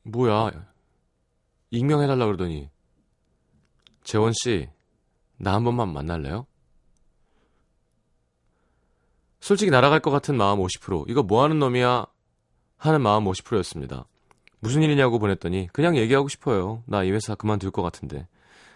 뭐야? 0.04 0.52
익명해 1.72 2.08
달라 2.08 2.26
그러더니 2.26 2.70
재원 4.04 4.34
씨, 4.34 4.70
나 5.38 5.54
한 5.54 5.64
번만 5.64 5.92
만날래요? 5.94 6.46
솔직히 9.40 9.72
날아갈 9.72 10.00
것 10.00 10.12
같은 10.12 10.38
마음 10.38 10.60
50%, 10.60 11.10
이거 11.10 11.24
뭐 11.24 11.44
하는 11.44 11.60
놈이야? 11.60 12.06
하는 12.78 13.02
마음 13.02 13.26
50%였습니다. 13.26 14.06
무슨 14.64 14.82
일이냐고 14.82 15.20
보냈더니 15.20 15.68
그냥 15.74 15.98
얘기하고 15.98 16.30
싶어요. 16.30 16.84
나 16.86 17.04
이 17.04 17.12
회사 17.12 17.36
그만둘 17.36 17.72
것 17.72 17.82
같은데. 17.82 18.28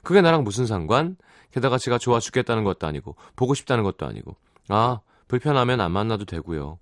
그게 0.03 0.21
나랑 0.21 0.43
무슨 0.43 0.65
상관? 0.65 1.15
게다가 1.51 1.77
제가 1.77 1.97
좋아 1.97 2.19
죽겠다는 2.19 2.65
것도 2.65 2.85
아니고 2.87 3.15
보고 3.37 3.53
싶다는 3.53 3.83
것도 3.85 4.05
아니고. 4.05 4.35
아, 4.67 4.99
불편하면 5.29 5.79
안 5.79 5.93
만나도 5.93 6.25
되고요. 6.25 6.77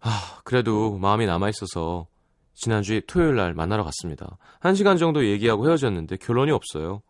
아, 0.00 0.38
그래도 0.44 0.98
마음이 0.98 1.24
남아 1.24 1.48
있어서 1.48 2.06
지난주 2.54 3.00
토요일 3.06 3.36
날 3.36 3.54
만나러 3.54 3.84
갔습니다. 3.84 4.36
한 4.60 4.74
시간 4.74 4.98
정도 4.98 5.24
얘기하고 5.24 5.66
헤어졌는데 5.66 6.18
결론이 6.18 6.52
없어요. 6.52 7.00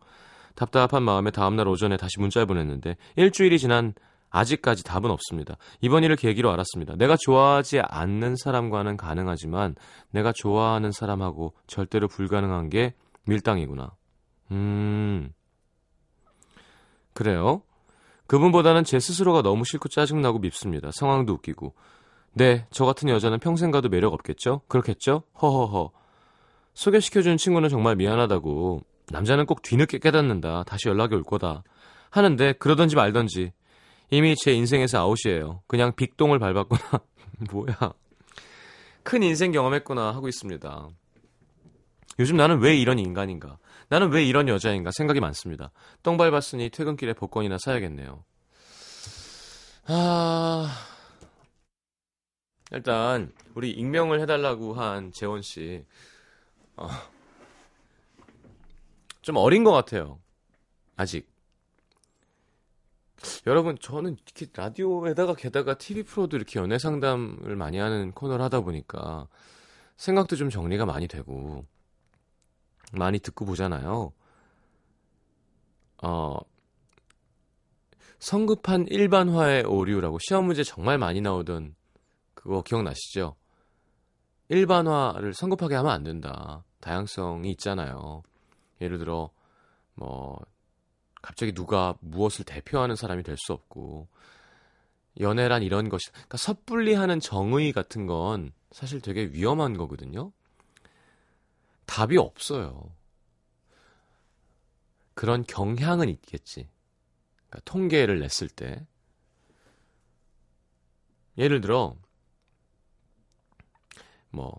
답답한 0.55 1.03
마음에 1.03 1.29
다음날 1.31 1.67
오전에 1.67 1.97
다시 1.97 2.19
문자를 2.19 2.45
보냈는데 2.45 2.95
일주일이 3.17 3.59
지난 3.59 3.93
아직까지 4.33 4.83
답은 4.83 5.11
없습니다. 5.11 5.57
이번 5.79 6.03
일을 6.03 6.15
계기로 6.15 6.51
알았습니다. 6.51 6.95
내가 6.97 7.15
좋아하지 7.15 7.81
않는 7.81 8.35
사람과는 8.35 8.97
가능하지만 8.97 9.75
내가 10.09 10.33
좋아하는 10.35 10.91
사람하고 10.91 11.53
절대로 11.67 12.07
불가능한 12.07 12.69
게 12.69 12.95
밀당이구나. 13.25 13.91
음. 14.51 15.31
그래요? 17.13 17.61
그분보다는 18.25 18.83
제 18.83 18.99
스스로가 18.99 19.43
너무 19.43 19.65
싫고 19.65 19.89
짜증나고 19.89 20.39
밉습니다. 20.39 20.89
상황도 20.91 21.33
웃기고. 21.33 21.75
네, 22.33 22.65
저 22.71 22.85
같은 22.85 23.09
여자는 23.09 23.37
평생 23.37 23.69
가도 23.69 23.89
매력 23.89 24.13
없겠죠? 24.13 24.61
그렇겠죠? 24.67 25.23
허허허. 25.39 25.91
소개시켜준 26.73 27.37
친구는 27.37 27.69
정말 27.69 27.95
미안하다고. 27.95 28.81
남자는 29.11 29.45
꼭 29.45 29.61
뒤늦게 29.61 29.99
깨닫는다. 29.99 30.63
다시 30.63 30.87
연락이 30.89 31.13
올 31.13 31.21
거다. 31.21 31.61
하는데 32.09 32.53
그러던지 32.53 32.95
말던지. 32.95 33.53
이미 34.13 34.35
제 34.35 34.53
인생에서 34.53 34.99
아웃이에요. 34.99 35.63
그냥 35.65 35.95
빅동을 35.95 36.37
밟았구나. 36.37 36.81
뭐야. 37.51 37.93
큰 39.01 39.23
인생 39.23 39.51
경험했구나 39.51 40.13
하고 40.13 40.27
있습니다. 40.27 40.89
요즘 42.19 42.37
나는 42.37 42.59
왜 42.59 42.77
이런 42.77 42.99
인간인가? 42.99 43.57
나는 43.89 44.11
왜 44.11 44.23
이런 44.23 44.47
여자인가? 44.47 44.91
생각이 44.93 45.19
많습니다. 45.19 45.71
똥 46.03 46.17
밟았으니 46.17 46.69
퇴근길에 46.69 47.13
복권이나 47.13 47.57
사야겠네요. 47.57 48.23
아, 49.87 50.71
일단 52.71 53.33
우리 53.55 53.71
익명을 53.71 54.21
해달라고 54.21 54.75
한 54.75 55.11
재원 55.11 55.41
씨, 55.41 55.83
어, 56.77 56.87
좀 59.23 59.37
어린 59.37 59.63
것 59.63 59.71
같아요. 59.71 60.19
아직. 60.97 61.32
여러분, 63.47 63.77
저는 63.79 64.17
이렇게 64.25 64.47
라디오에다가 64.53 65.35
게다가 65.35 65.77
TV 65.77 66.03
프로도 66.03 66.37
이렇게 66.37 66.59
연애 66.59 66.77
상담을 66.77 67.55
많이 67.55 67.77
하는 67.77 68.11
코너를 68.11 68.43
하다 68.45 68.61
보니까 68.61 69.27
생각도 69.97 70.35
좀 70.35 70.49
정리가 70.49 70.85
많이 70.85 71.07
되고 71.07 71.65
많이 72.91 73.19
듣고 73.19 73.45
보잖아요. 73.45 74.11
어, 76.03 76.37
성급한 78.19 78.87
일반화의 78.89 79.65
오류라고 79.65 80.17
시험 80.19 80.45
문제 80.45 80.63
정말 80.63 80.97
많이 80.97 81.21
나오던 81.21 81.75
그거 82.33 82.61
기억나시죠? 82.61 83.35
일반화를 84.49 85.33
성급하게 85.33 85.75
하면 85.75 85.91
안 85.91 86.03
된다. 86.03 86.63
다양성이 86.79 87.51
있잖아요. 87.51 88.23
예를 88.81 88.97
들어 88.97 89.31
뭐 89.95 90.39
갑자기 91.23 91.53
누가 91.53 91.95
무엇을 92.01 92.45
대표하는 92.45 92.95
사람이 92.95 93.23
될 93.23 93.37
수 93.37 93.53
없고 93.53 94.07
연애란 95.19 95.63
이런 95.63 95.89
것이 95.89 96.11
그러니까 96.11 96.37
섣불리 96.37 96.93
하는 96.93 97.19
정의 97.19 97.71
같은 97.71 98.05
건 98.07 98.51
사실 98.71 99.01
되게 99.01 99.25
위험한 99.25 99.77
거거든요. 99.77 100.31
답이 101.85 102.17
없어요. 102.17 102.91
그런 105.13 105.43
경향은 105.43 106.09
있겠지. 106.09 106.67
그러니까 107.49 107.59
통계를 107.65 108.19
냈을 108.19 108.49
때 108.49 108.85
예를 111.37 111.61
들어 111.61 111.95
뭐 114.29 114.51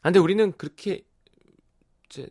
아, 0.00 0.04
근데 0.04 0.18
우리는 0.18 0.52
그렇게 0.52 1.02
이제 2.06 2.28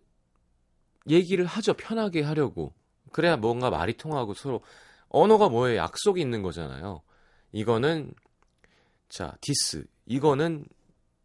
얘기를 1.10 1.46
하죠. 1.46 1.74
편하게 1.74 2.22
하려고. 2.22 2.74
그래야 3.13 3.38
뭔가 3.38 3.69
말이 3.69 3.95
통하고 3.97 4.34
서로 4.34 4.62
언어가 5.10 5.49
뭐예요? 5.49 5.78
약속이 5.78 6.19
있는 6.21 6.41
거잖아요. 6.43 7.02
이거는 7.54 8.13
자, 9.10 9.38
this. 9.41 9.86
이거는 10.06 10.65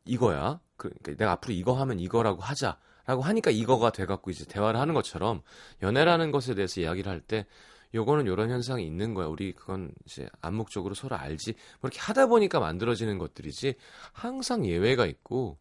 이거야. 0.05 0.61
그러니까 0.77 1.13
내가 1.17 1.33
앞으로 1.33 1.55
이거 1.55 1.73
하면 1.75 1.99
이거라고 1.99 2.41
하자라고 2.43 3.23
하니까 3.23 3.51
이거가 3.51 3.91
돼 3.91 4.07
갖고 4.07 4.31
이제 4.31 4.45
대화를 4.45 4.79
하는 4.79 4.95
것처럼 4.95 5.43
연애라는 5.83 6.31
것에 6.31 6.55
대해서 6.55 6.81
이야기를 6.81 7.11
할 7.11 7.21
때 7.23 7.47
요거는 7.95 8.27
요런 8.27 8.51
현상이 8.51 8.87
있는 8.87 9.15
거야. 9.15 9.27
우리 9.27 9.53
그건 9.55 9.93
이제 10.05 10.29
암묵적으로 10.43 10.95
서로 10.95 11.17
알지. 11.17 11.55
뭐 11.81 11.89
이렇게 11.89 12.01
하다 12.01 12.27
보니까 12.27 12.61
만들어지는 12.61 13.19
것들이지 13.19 13.77
항상 14.13 14.67
예외가 14.67 15.07
있고 15.07 15.59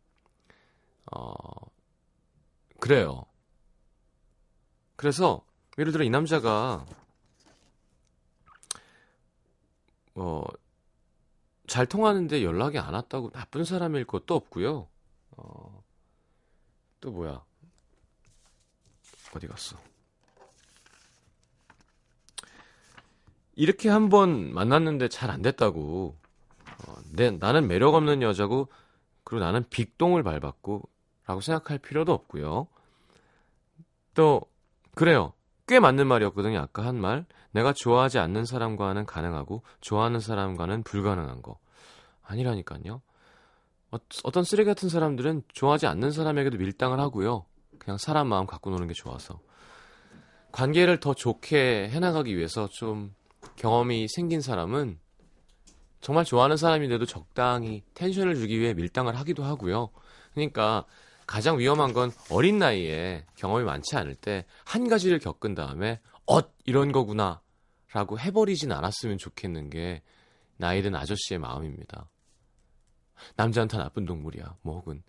어 1.12 1.34
그래요. 2.80 3.26
그래서 4.96 5.46
예를 5.78 5.92
들어 5.92 6.04
이 6.04 6.10
남자가 6.10 6.86
어, 10.16 10.44
잘 11.68 11.86
통하는데 11.86 12.44
연락이 12.44 12.80
안 12.80 12.94
왔다고 12.94 13.30
나쁜 13.32 13.64
사람일 13.64 14.06
것도 14.06 14.36
없고요. 14.36 14.88
어, 15.38 15.84
또 17.02 17.12
뭐야? 17.12 17.44
어디 19.36 19.48
갔어? 19.48 19.78
이렇게 23.56 23.90
한번 23.90 24.54
만났는데 24.54 25.10
잘 25.10 25.30
안 25.30 25.42
됐다고. 25.42 26.16
어, 26.88 26.96
내, 27.12 27.32
나는 27.32 27.68
매력 27.68 27.96
없는 27.96 28.22
여자고, 28.22 28.70
그리고 29.24 29.44
나는 29.44 29.66
빅동을 29.70 30.24
밟았고, 30.24 30.88
라고 31.26 31.42
생각할 31.42 31.80
필요도 31.80 32.14
없고요. 32.14 32.68
또, 34.14 34.42
그래요. 34.96 35.34
꽤 35.68 35.80
맞는 35.80 36.08
말이었거든요. 36.08 36.60
아까 36.60 36.86
한 36.86 37.00
말. 37.00 37.26
내가 37.52 37.74
좋아하지 37.74 38.20
않는 38.20 38.46
사람과는 38.46 39.06
가능하고 39.06 39.64
좋아하는 39.82 40.20
사람과는 40.20 40.84
불가능한 40.84 41.42
거. 41.42 41.60
아니라니까요. 42.24 43.02
어, 43.92 43.98
어떤 44.24 44.44
쓰레기 44.44 44.68
같은 44.68 44.90
사람들은 44.90 45.44
좋아하지 45.54 45.88
않는 45.88 46.12
사람에게도 46.12 46.58
밀당을 46.58 47.00
하고요. 47.00 47.46
그냥 47.80 47.98
사람 47.98 48.28
마음 48.28 48.46
갖고 48.46 48.70
노는 48.70 48.88
게 48.88 48.94
좋아서. 48.94 49.40
관계를 50.52 51.00
더 51.00 51.14
좋게 51.14 51.90
해나가기 51.90 52.36
위해서 52.36 52.68
좀 52.68 53.14
경험이 53.58 54.08
생긴 54.08 54.42
사람은 54.42 55.00
정말 56.00 56.26
좋아하는 56.26 56.58
사람인데도 56.58 57.06
적당히 57.06 57.84
텐션을 57.94 58.36
주기 58.36 58.60
위해 58.60 58.74
밀당을 58.74 59.16
하기도 59.18 59.44
하고요. 59.44 59.90
그러니까 60.34 60.86
가장 61.28 61.60
위험한 61.60 61.94
건 61.94 62.12
어린 62.32 62.58
나이에 62.58 63.26
경험이 63.36 63.66
많지 63.66 63.96
않을 63.96 64.16
때 64.16 64.46
한 64.66 64.88
가지를 64.88 65.20
겪은 65.20 65.54
다음에 65.54 66.00
엇 66.26 66.54
이런 66.66 66.92
거구나 66.92 67.42
라고 67.94 68.20
해버리진 68.20 68.72
않았으면 68.72 69.18
좋겠는 69.18 69.70
게 69.70 70.02
나이 70.58 70.82
든 70.82 70.96
아저씨의 70.96 71.40
마음입니다. 71.40 72.10
남자한테 73.36 73.78
나쁜 73.78 74.06
동물이야. 74.06 74.58
뭐 74.62 74.80
혹은 74.80 75.04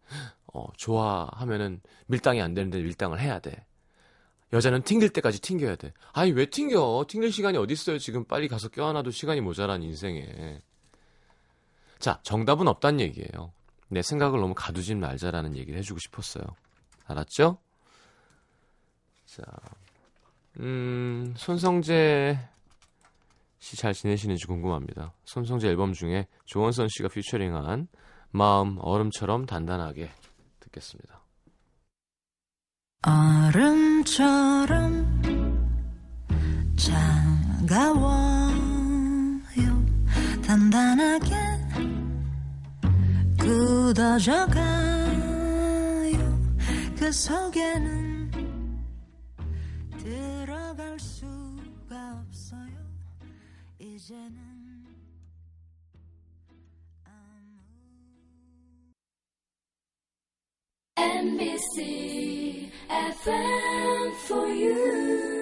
어, 0.52 0.66
좋아하면은 0.76 1.80
밀당이 2.06 2.40
안 2.40 2.54
되는데 2.54 2.80
밀당을 2.82 3.20
해야 3.20 3.38
돼. 3.38 3.66
여자는 4.52 4.82
튕길 4.82 5.10
때까지 5.10 5.40
튕겨야 5.40 5.76
돼. 5.76 5.92
아니 6.12 6.32
왜 6.32 6.46
튕겨? 6.46 7.04
튕길 7.08 7.32
시간이 7.32 7.58
어디 7.58 7.72
있어요? 7.74 7.98
지금 7.98 8.24
빨리 8.24 8.48
가서 8.48 8.68
껴안아도 8.68 9.10
시간이 9.10 9.40
모자란 9.40 9.82
인생에. 9.82 10.62
자, 11.98 12.20
정답은 12.22 12.68
없단 12.68 13.00
얘기예요. 13.00 13.52
내 13.88 14.02
생각을 14.02 14.40
너무 14.40 14.54
가두진 14.54 15.00
말자라는 15.00 15.56
얘기를 15.56 15.78
해주고 15.78 15.98
싶었어요. 16.00 16.44
알았죠? 17.06 17.58
자, 19.26 19.42
음, 20.60 21.34
손성재 21.36 22.38
씨 23.60 23.76
잘 23.76 23.92
지내시는지 23.92 24.46
궁금합니다. 24.46 25.12
손성재 25.24 25.68
앨범 25.68 25.92
중에 25.92 26.26
조원선 26.46 26.88
씨가 26.88 27.08
피처링한 27.08 27.88
마음 28.30 28.78
얼음처럼 28.80 29.46
단단하게 29.46 30.10
듣겠습니다. 30.60 31.20
얼음처럼 33.06 34.78
차가워요 36.76 38.08
단단하게 40.46 41.57
굳어져가요. 43.38 44.58
그 46.98 47.12
속에는 47.12 48.30
들어갈 49.98 50.98
수가 50.98 52.22
없어요. 52.26 52.78
이제는 53.78 54.58
NBC 60.96 62.70
FM 62.90 64.12
for 64.26 64.48
you. 64.48 65.37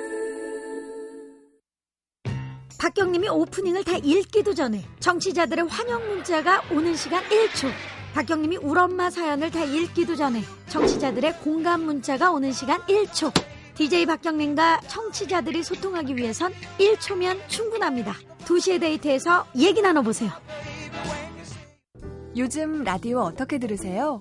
박경님이 2.96 3.28
오프닝을 3.28 3.84
다 3.84 3.98
읽기도 3.98 4.54
전에 4.54 4.82
정치자들의 5.00 5.66
환영 5.68 6.08
문자가 6.08 6.62
오는 6.72 6.96
시간 6.96 7.22
1초. 7.24 7.68
박경님이 8.14 8.56
울엄마 8.56 9.10
사연을 9.10 9.50
다 9.50 9.62
읽기도 9.64 10.16
전에 10.16 10.40
정치자들의 10.68 11.40
공감 11.40 11.82
문자가 11.82 12.32
오는 12.32 12.52
시간 12.52 12.80
1초. 12.86 13.30
DJ 13.74 14.06
박경님과 14.06 14.80
청취자들이 14.88 15.62
소통하기 15.62 16.16
위해선 16.16 16.54
1초면 16.78 17.46
충분합니다. 17.48 18.14
2시의 18.46 18.80
데이트에서 18.80 19.44
얘기 19.56 19.82
나눠보세요. 19.82 20.30
요즘 22.34 22.82
라디오 22.82 23.20
어떻게 23.20 23.58
들으세요? 23.58 24.20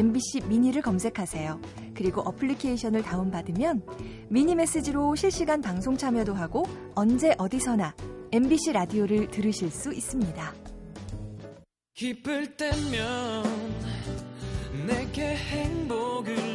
MBC 0.00 0.46
미니를 0.48 0.80
검색하세요. 0.80 1.60
그리고 1.94 2.22
어플리케이션을 2.22 3.02
다운받으면 3.02 3.82
미니 4.30 4.54
메시지로 4.54 5.14
실시간 5.14 5.60
방송 5.60 5.94
참여도 5.94 6.32
하고 6.32 6.64
언제 6.94 7.34
어디서나 7.36 7.94
MBC 8.32 8.72
라디오를 8.72 9.28
들으실 9.30 9.70
수 9.70 9.92
있습니다. 9.92 10.54
기쁠 11.92 12.56
때면 12.56 13.44
내게 14.86 15.36
행복을 15.36 16.49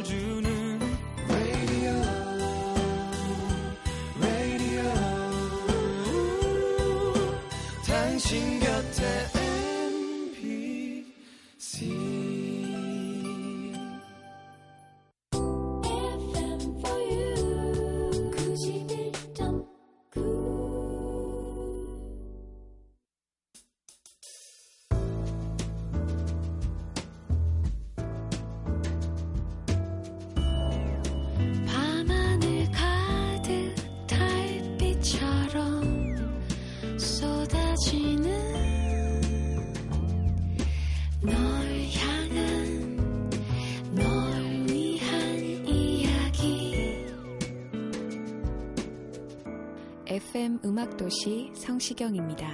음악도시 50.76 51.52
성시경입니다. 51.54 52.46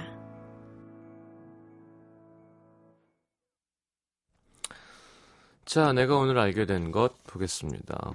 자, 5.65 5.91
내가 5.91 6.15
오늘 6.15 6.39
알게 6.39 6.65
된 6.65 6.93
것 6.93 7.21
보겠습니다. 7.25 8.13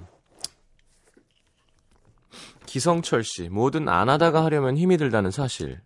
기성철 2.65 3.23
씨, 3.23 3.51
뭐든 3.51 3.91
안 3.91 4.09
하다가 4.09 4.43
하려면 4.43 4.79
힘이 4.79 4.97
들다는 4.97 5.31
사실. 5.31 5.83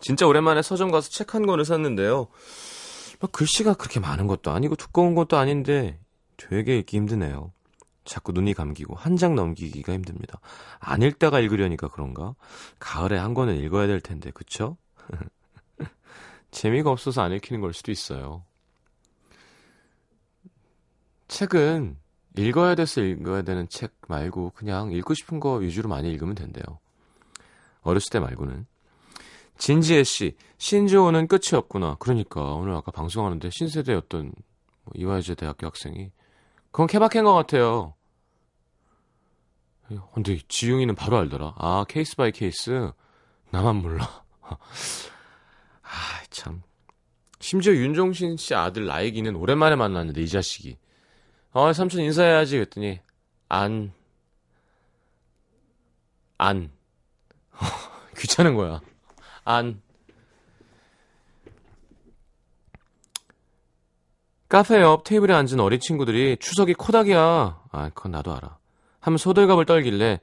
진짜 0.00 0.26
오랜만에 0.26 0.60
서점 0.62 0.90
가서 0.90 1.10
책 1.10 1.36
한 1.36 1.46
권을 1.46 1.64
샀는데요. 1.64 2.26
막 3.20 3.30
글씨가 3.30 3.74
그렇게 3.74 4.00
많은 4.00 4.26
것도 4.26 4.50
아니고 4.50 4.74
두꺼운 4.74 5.14
것도 5.14 5.36
아닌데 5.36 6.00
되게 6.36 6.78
읽기 6.78 6.96
힘드네요. 6.96 7.52
자꾸 8.08 8.32
눈이 8.32 8.54
감기고 8.54 8.94
한 8.94 9.16
장 9.18 9.34
넘기기가 9.34 9.92
힘듭니다. 9.92 10.40
안 10.78 11.02
읽다가 11.02 11.40
읽으려니까 11.40 11.88
그런가? 11.88 12.34
가을에 12.78 13.18
한 13.18 13.34
권은 13.34 13.56
읽어야 13.56 13.86
될 13.86 14.00
텐데, 14.00 14.30
그쵸? 14.30 14.76
재미가 16.50 16.90
없어서 16.90 17.22
안 17.22 17.32
읽히는 17.32 17.60
걸 17.60 17.74
수도 17.74 17.90
있어요. 17.92 18.44
책은 21.26 21.96
읽어야 22.36 22.74
돼서 22.76 23.02
읽어야 23.02 23.42
되는 23.42 23.68
책 23.68 23.92
말고 24.06 24.52
그냥 24.54 24.92
읽고 24.92 25.14
싶은 25.14 25.40
거 25.40 25.54
위주로 25.56 25.88
많이 25.88 26.08
읽으면 26.10 26.34
된대요. 26.34 26.78
어렸을 27.82 28.10
때 28.10 28.20
말고는. 28.20 28.66
진지혜 29.58 30.04
씨, 30.04 30.36
신조어는 30.58 31.26
끝이 31.26 31.54
없구나. 31.54 31.96
그러니까 31.98 32.40
오늘 32.54 32.74
아까 32.74 32.92
방송하는데 32.92 33.50
신세대였던 33.50 34.32
뭐 34.84 34.92
이화여자 34.94 35.34
대학교 35.34 35.66
학생이 35.66 36.12
그건 36.70 36.86
케바케인 36.86 37.24
것 37.24 37.34
같아요. 37.34 37.94
근데 40.12 40.38
지용이는 40.48 40.94
바로 40.94 41.18
알더라. 41.18 41.54
아 41.56 41.84
case 41.88 42.16
by 42.16 42.32
case 42.32 42.90
나만 43.50 43.76
몰라. 43.76 44.24
아 44.42 46.22
참. 46.30 46.62
심지어 47.40 47.72
윤종신 47.72 48.36
씨 48.36 48.54
아들 48.54 48.86
라익이는 48.86 49.36
오랜만에 49.36 49.76
만났는데 49.76 50.20
이 50.22 50.28
자식이 50.28 50.76
어, 51.52 51.72
삼촌 51.72 52.02
인사해야지. 52.02 52.56
그랬더니, 52.56 53.00
안, 53.48 53.92
안. 56.36 56.70
귀찮은 58.16 58.54
거야. 58.54 58.80
안. 59.44 59.80
카페 64.48 64.80
옆 64.80 65.04
테이블에 65.04 65.34
앉은 65.34 65.60
어린 65.60 65.80
친구들이 65.80 66.36
추석이 66.38 66.74
코닥이야. 66.74 67.62
아, 67.70 67.90
그건 67.94 68.12
나도 68.12 68.34
알아. 68.34 68.57
하면 69.08 69.16
소들갑을 69.16 69.64
떨길래 69.64 70.20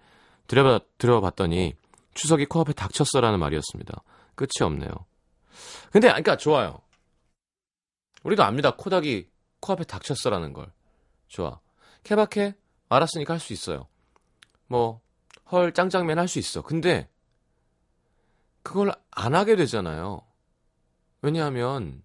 들여봐, 0.48 0.80
들어봤더니 1.00 1.74
추석이 2.14 2.46
코앞에 2.46 2.74
닥쳤어라는 2.74 3.40
말이었습니다. 3.40 4.04
끝이 4.36 4.62
없네요. 4.62 4.92
근데, 5.92 6.08
그러니까 6.08 6.38
좋아요. 6.38 6.80
우리도 8.24 8.44
압니다. 8.44 8.76
코닥이 8.76 9.28
코앞에 9.60 9.86
닥쳤어라는 9.86 10.54
걸. 10.54 10.72
좋아. 11.28 11.60
케바케? 12.04 12.54
알았으니까 12.90 13.34
할 13.34 13.40
수 13.40 13.54
있어요. 13.54 13.88
뭐, 14.68 15.02
헐, 15.52 15.74
짱짱맨 15.74 16.20
할 16.20 16.28
수 16.28 16.40
있어. 16.40 16.62
근데, 16.62 17.10
그걸 18.62 18.94
안 19.12 19.36
하게 19.36 19.56
되잖아요. 19.56 20.22
왜냐하면, 21.22 22.04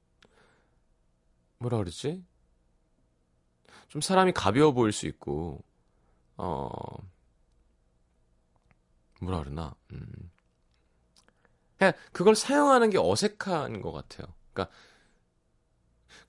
뭐라 1.58 1.78
그러지? 1.78 2.24
좀 3.88 4.00
사람이 4.00 4.32
가벼워 4.32 4.72
보일 4.72 4.92
수 4.92 5.06
있고, 5.06 5.62
어, 6.42 6.70
뭐라 9.20 9.40
그러나, 9.40 9.74
음. 9.92 10.30
그냥 11.76 11.92
그걸 12.12 12.34
사용하는 12.34 12.88
게 12.88 12.96
어색한 12.98 13.82
것 13.82 13.92
같아요. 13.92 14.26
그러니까, 14.54 14.74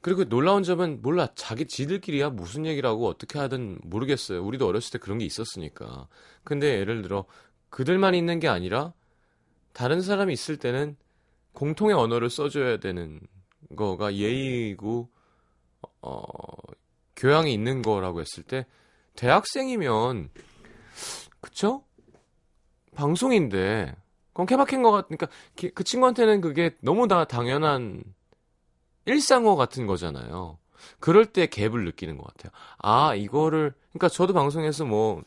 그리고 0.01 0.25
놀라운 0.25 0.63
점은 0.63 1.01
몰라 1.01 1.29
자기 1.35 1.65
지들끼리야 1.65 2.31
무슨 2.31 2.65
얘기라고 2.65 3.07
어떻게 3.07 3.39
하든 3.39 3.79
모르겠어요. 3.83 4.43
우리도 4.43 4.67
어렸을 4.67 4.91
때 4.91 4.97
그런 4.97 5.17
게 5.17 5.25
있었으니까. 5.25 6.09
근데 6.43 6.79
예를 6.79 7.01
들어 7.03 7.25
그들만 7.69 8.13
있는 8.13 8.41
게 8.41 8.49
아니라 8.49 8.93
다른 9.71 10.01
사람이 10.01 10.33
있을 10.33 10.57
때는 10.57 10.97
공통의 11.53 11.95
언어를 11.95 12.29
써줘야 12.29 12.77
되는 12.77 13.21
거가 13.77 14.15
예의고 14.15 15.09
어, 16.01 16.21
교양이 17.15 17.53
있는 17.53 17.81
거라고 17.81 18.19
했을 18.19 18.43
때 18.43 18.65
대학생이면 19.15 20.29
그쵸? 21.39 21.83
방송인데 22.95 23.95
그건 24.29 24.45
케바케인 24.45 24.83
것 24.83 24.91
같으니까 24.91 25.27
그 25.73 25.83
친구한테는 25.83 26.41
그게 26.41 26.75
너무 26.81 27.07
다 27.07 27.25
당연한 27.25 28.03
일상어 29.05 29.55
같은 29.55 29.87
거잖아요. 29.87 30.57
그럴 30.99 31.25
때 31.25 31.47
갭을 31.47 31.83
느끼는 31.83 32.17
것 32.17 32.25
같아요. 32.27 32.51
아, 32.77 33.13
이거를, 33.15 33.73
그러니까 33.89 34.09
저도 34.09 34.33
방송에서 34.33 34.85
뭐, 34.85 35.21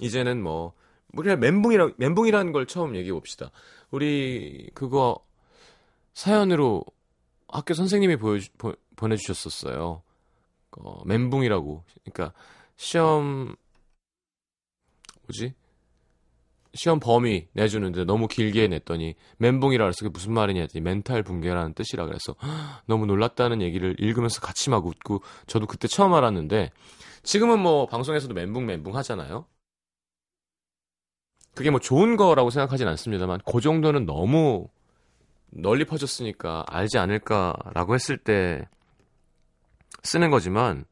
이제는 0.00 0.42
뭐, 0.42 0.72
우리가 1.14 1.36
멘붕이라, 1.36 1.90
멘붕이라는 1.96 2.52
걸 2.52 2.66
처음 2.66 2.94
얘기해 2.96 3.12
봅시다. 3.12 3.50
우리, 3.90 4.70
그거, 4.74 5.18
사연으로 6.14 6.84
학교 7.48 7.74
선생님이 7.74 8.16
보여, 8.16 8.40
보, 8.58 8.74
보내주셨었어요. 8.96 10.02
어, 10.78 11.02
멘붕이라고. 11.04 11.84
그러니까, 12.04 12.32
시험, 12.76 13.54
뭐지? 15.26 15.54
시험 16.76 17.00
범위 17.00 17.48
내주는데 17.52 18.04
너무 18.04 18.28
길게 18.28 18.68
냈더니 18.68 19.14
멘붕이라 19.38 19.84
그래서 19.84 19.98
그게 20.00 20.10
무슨 20.10 20.34
말이냐 20.34 20.60
했더니 20.60 20.82
멘탈 20.82 21.22
붕괴라는 21.22 21.72
뜻이라 21.74 22.04
그래서 22.04 22.36
너무 22.86 23.06
놀랐다는 23.06 23.62
얘기를 23.62 23.96
읽으면서 23.98 24.40
같이 24.40 24.70
막 24.70 24.86
웃고 24.86 25.22
저도 25.46 25.66
그때 25.66 25.88
처음 25.88 26.12
알았는데 26.14 26.70
지금은 27.22 27.58
뭐 27.58 27.86
방송에서도 27.86 28.32
멘붕 28.34 28.66
멘붕 28.66 28.94
하잖아요. 28.96 29.46
그게 31.54 31.70
뭐 31.70 31.80
좋은 31.80 32.16
거라고 32.16 32.50
생각하진 32.50 32.86
않습니다만 32.86 33.40
그 33.50 33.60
정도는 33.60 34.04
너무 34.04 34.68
널리 35.50 35.86
퍼졌으니까 35.86 36.64
알지 36.68 36.98
않을까라고 36.98 37.94
했을 37.94 38.18
때 38.18 38.68
쓰는 40.02 40.30
거지만 40.30 40.84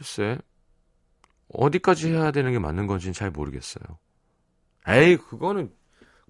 글쎄 0.00 0.38
어디까지 1.48 2.10
해야 2.10 2.30
되는 2.30 2.52
게 2.52 2.58
맞는 2.58 2.86
건지는 2.86 3.12
잘 3.12 3.30
모르겠어요. 3.30 3.84
에이, 4.88 5.18
그거는 5.18 5.74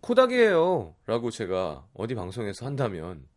코닥이에요. 0.00 0.96
라고 1.06 1.30
제가 1.30 1.86
어디 1.94 2.16
방송에서 2.16 2.66
한다면 2.66 3.28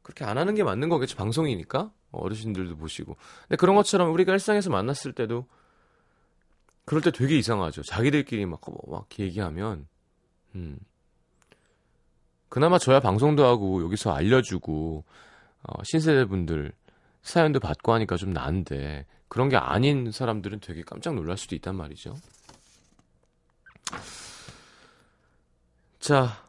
그렇게 0.00 0.24
안 0.24 0.38
하는 0.38 0.54
게 0.54 0.64
맞는 0.64 0.88
거겠죠. 0.88 1.18
방송이니까. 1.18 1.92
어르신들도 2.12 2.76
보시고. 2.76 3.16
근데 3.42 3.56
그런 3.56 3.76
것처럼 3.76 4.10
우리가 4.10 4.32
일상에서 4.32 4.70
만났을 4.70 5.12
때도 5.12 5.48
그럴 6.86 7.02
때 7.02 7.10
되게 7.10 7.36
이상하죠. 7.36 7.82
자기들끼리 7.82 8.46
막, 8.46 8.60
뭐, 8.66 8.78
막 8.88 9.08
얘기하면, 9.18 9.86
음. 10.54 10.78
그나마 12.48 12.78
저야 12.78 13.00
방송도 13.00 13.44
하고 13.44 13.82
여기서 13.82 14.14
알려주고, 14.14 15.04
어, 15.64 15.82
신세대 15.82 16.26
분들 16.26 16.72
사연도 17.24 17.58
받고 17.58 17.92
하니까 17.92 18.16
좀 18.16 18.32
나은데, 18.32 19.06
그런 19.28 19.48
게 19.48 19.56
아닌 19.56 20.12
사람들은 20.12 20.60
되게 20.60 20.82
깜짝 20.82 21.14
놀랄 21.14 21.36
수도 21.36 21.56
있단 21.56 21.74
말이죠. 21.74 22.14
자, 25.98 26.44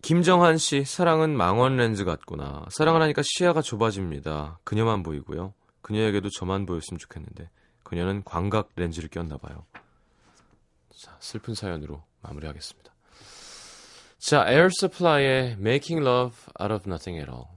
김정한 0.00 0.56
씨, 0.56 0.84
사랑은 0.84 1.36
망원 1.36 1.76
렌즈 1.76 2.04
같구나. 2.04 2.64
사랑을 2.70 3.02
하니까 3.02 3.22
시야가 3.22 3.60
좁아집니다. 3.60 4.58
그녀만 4.64 5.02
보이고요. 5.02 5.52
그녀에게도 5.82 6.30
저만 6.30 6.64
보였으면 6.64 6.98
좋겠는데, 6.98 7.50
그녀는 7.82 8.24
광각 8.24 8.70
렌즈를 8.76 9.10
꼈나 9.10 9.36
봐요. 9.36 9.66
자, 10.96 11.16
슬픈 11.20 11.54
사연으로 11.54 12.02
마무리하겠습니다. 12.22 12.92
자, 14.18 14.46
Air 14.48 14.68
Supply의 14.80 15.52
Making 15.52 16.02
Love 16.02 16.36
Out 16.60 16.72
of 16.72 16.88
Nothing 16.88 17.20
at 17.20 17.30
All. 17.30 17.55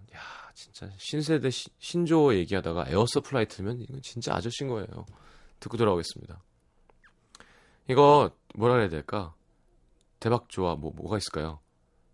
야, 0.84 0.88
진짜 0.88 0.94
신세대 0.98 1.50
시, 1.50 1.70
신조어 1.80 2.36
얘기하다가 2.36 2.86
Air 2.90 3.06
Supply 3.08 3.48
틀면 3.48 3.82
이건 3.82 4.02
진짜 4.02 4.36
아저씨인 4.36 4.70
거예요. 4.70 5.06
듣고 5.60 5.78
돌아오겠습니다. 5.78 6.42
이거 7.90 8.32
뭐라 8.56 8.78
해야 8.78 8.90
될까? 8.90 9.34
대박 10.20 10.50
좋아. 10.50 10.76
뭐 10.76 10.92
뭐가 10.96 11.18
있을까요? 11.18 11.60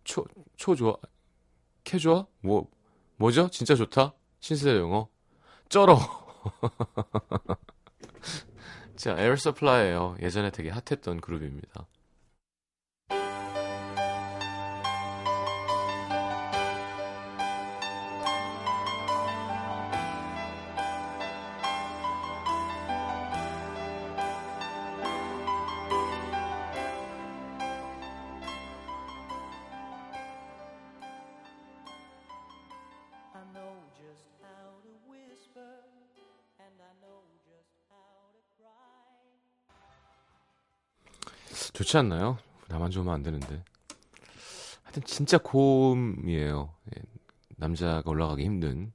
초, 0.03 0.25
초 0.57 0.75
좋아. 0.75 0.95
캐 1.83 1.97
좋아? 1.97 2.25
뭐, 2.41 2.69
뭐죠? 3.17 3.49
진짜 3.49 3.75
좋다? 3.75 4.13
신세대 4.39 4.79
영어? 4.79 5.09
쩔어. 5.69 5.97
자, 8.95 9.15
Air 9.19 9.35
Supply예요. 9.35 10.17
예전에 10.21 10.51
되게 10.51 10.69
핫했던 10.69 11.21
그룹입니다. 11.21 11.87
좋지 41.95 41.97
않나요? 41.97 42.37
나만 42.67 42.91
좋으면 42.91 43.13
안 43.13 43.23
되는데. 43.23 43.63
하여튼 44.83 45.03
진짜 45.05 45.37
고음이에요. 45.37 46.73
예, 46.93 47.01
남자가 47.55 48.03
올라가기 48.05 48.43
힘든 48.43 48.91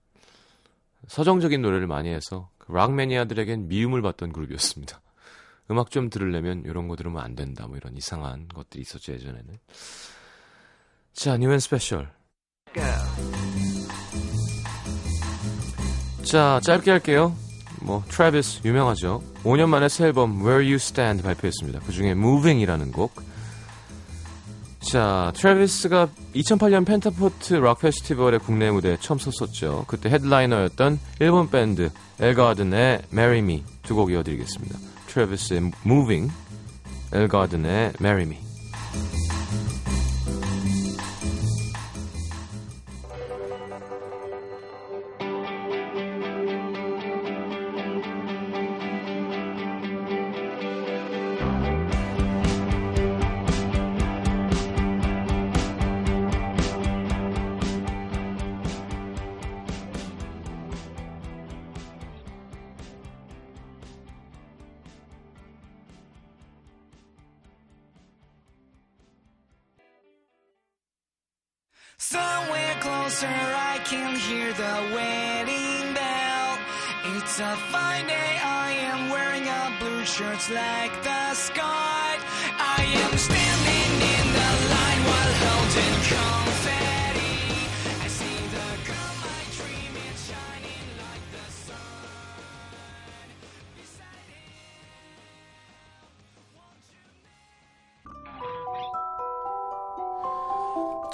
서정적인 1.09 1.63
노래를 1.63 1.87
많이 1.87 2.11
해서 2.11 2.51
그 2.59 2.76
락 2.76 2.93
매니아들에겐 2.95 3.69
미움을 3.69 4.03
받던 4.03 4.33
그룹이었습니다. 4.33 5.01
음악 5.71 5.91
좀 5.91 6.11
들으려면 6.11 6.63
이런 6.67 6.89
거 6.89 6.97
들으면 6.97 7.23
안 7.23 7.35
된다. 7.35 7.67
뭐 7.67 7.77
이런 7.77 7.97
이상한 7.97 8.49
것들이 8.49 8.83
있었죠 8.83 9.15
예전에는. 9.15 9.59
자, 11.15 11.39
New & 11.39 11.59
Special. 11.59 12.13
자, 16.23 16.61
짧게 16.63 16.91
할게요. 16.91 17.35
뭐 17.81 18.05
Travis 18.09 18.61
유명하죠. 18.65 19.23
5년 19.45 19.69
만에 19.69 19.89
새 19.89 20.07
앨범 20.07 20.41
Where 20.41 20.65
You 20.65 20.75
Stand 20.75 21.23
발표했습니다. 21.23 21.81
그중에 21.81 22.11
Moving이라는 22.11 22.93
곡. 22.93 23.13
자, 24.81 25.31
Travis가 25.37 26.09
2008년 26.35 26.87
펜타포트 26.87 27.55
락 27.55 27.81
페스티벌의 27.81 28.41
국내 28.41 28.71
무대에 28.71 28.97
처음 28.99 29.19
섰었죠. 29.19 29.85
그때 29.87 30.09
headliner였던 30.09 30.99
일본 31.21 31.51
밴드 31.51 31.91
ELLEGARDEN의 32.19 33.03
Marry 33.13 33.39
Me 33.39 33.63
두 33.83 33.95
곡 33.95 34.11
이어드리겠습니다. 34.11 34.79
Travis의 35.09 35.71
Moving, 35.85 36.33
ELLEGARDEN의 37.13 37.93
Marry 38.01 38.23
Me. 38.23 38.50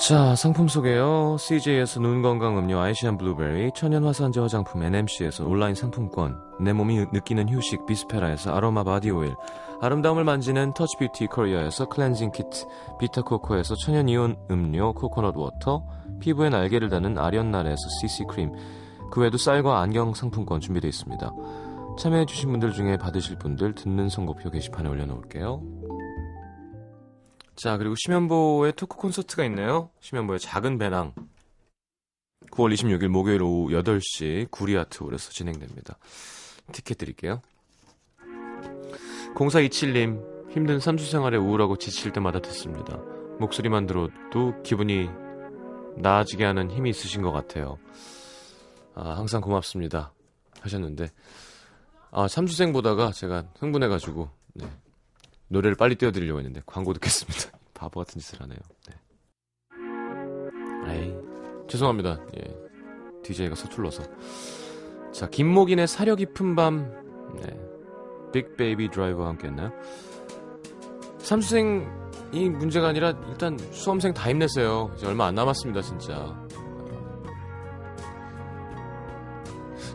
자, 0.06 0.36
상품 0.36 0.68
소개요. 0.68 1.36
CJ에서 1.36 1.98
눈 1.98 2.22
건강 2.22 2.56
음료 2.56 2.78
아이시안 2.78 3.18
블루베리, 3.18 3.72
천연 3.74 4.04
화산재 4.04 4.38
화장품 4.38 4.84
NMC에서 4.84 5.44
온라인 5.44 5.74
상품권, 5.74 6.40
내 6.60 6.72
몸이 6.72 7.06
느끼는 7.12 7.48
휴식 7.48 7.86
비스페라에서 7.86 8.54
아로마 8.54 8.84
바디 8.84 9.10
오일, 9.10 9.34
아름다움을 9.80 10.24
만지는 10.24 10.72
터치 10.74 10.96
뷰티 10.98 11.26
코리아에서 11.26 11.88
클렌징 11.88 12.32
키트, 12.32 12.66
비타 12.98 13.22
코코에서 13.22 13.74
천연 13.76 14.08
이온 14.08 14.36
음료 14.50 14.94
코코넛 14.94 15.36
워터, 15.36 15.84
피부에 16.20 16.48
날개를 16.48 16.88
다는 16.88 17.18
아련날에서 17.18 17.82
CC 18.00 18.24
크림, 18.28 18.52
그 19.10 19.20
외에도 19.20 19.36
쌀과 19.36 19.80
안경 19.80 20.14
상품권 20.14 20.60
준비되어 20.60 20.88
있습니다. 20.88 21.30
참여해주신 21.98 22.50
분들 22.50 22.72
중에 22.72 22.96
받으실 22.96 23.38
분들 23.38 23.74
듣는 23.74 24.08
선곡표 24.08 24.50
게시판에 24.50 24.88
올려놓을게요. 24.88 25.62
자, 27.54 27.78
그리고 27.78 27.94
심연보의 27.96 28.74
토크 28.76 28.98
콘서트가 28.98 29.44
있네요. 29.46 29.90
심연보의 30.00 30.40
작은 30.40 30.76
배낭. 30.78 31.14
9월 32.50 32.74
26일 32.74 33.08
목요일 33.08 33.42
오후 33.42 33.70
8시 33.70 34.50
구리아트홀에서 34.50 35.30
진행됩니다. 35.30 35.98
티켓 36.72 36.98
드릴게요. 36.98 37.40
0427님, 39.36 40.50
힘든 40.50 40.80
삼수 40.80 41.08
생활에 41.10 41.36
우울하고 41.36 41.76
지칠 41.76 42.10
때마다 42.12 42.40
듣습니다. 42.40 42.96
목소리만 43.38 43.86
들어도 43.86 44.60
기분이 44.62 45.10
나아지게 45.98 46.44
하는 46.44 46.70
힘이 46.70 46.90
있으신 46.90 47.20
것 47.20 47.32
같아요. 47.32 47.78
아, 48.94 49.10
항상 49.10 49.42
고맙습니다. 49.42 50.14
하셨는데, 50.60 51.10
아, 52.10 52.26
삼수생 52.26 52.72
보다가 52.72 53.12
제가 53.12 53.44
흥분해가지고, 53.58 54.30
네. 54.54 54.66
노래를 55.48 55.76
빨리 55.76 55.96
띄워드리려고 55.96 56.38
했는데 56.38 56.62
광고 56.64 56.94
듣겠습니다. 56.94 57.56
바보 57.74 58.00
같은 58.00 58.18
짓을 58.20 58.40
하네요. 58.40 58.58
네. 58.88 58.94
에이, 60.88 61.14
죄송합니다. 61.68 62.18
예. 62.38 62.56
DJ가 63.22 63.54
서툴러서. 63.54 64.02
자, 65.12 65.28
김목인의 65.28 65.86
사려 65.86 66.16
깊은 66.16 66.56
밤, 66.56 66.90
네. 67.36 67.75
빅 68.36 68.54
베이비 68.54 68.90
드라이버와 68.90 69.28
함께 69.28 69.48
했나요? 69.48 69.72
삼수생이 71.20 72.50
문제가 72.50 72.88
아니라 72.88 73.14
일단 73.30 73.56
수험생 73.72 74.12
다 74.12 74.28
힘내세요. 74.28 74.90
이제 74.94 75.06
얼마 75.06 75.26
안 75.26 75.34
남았습니다, 75.34 75.80
진짜. 75.80 76.38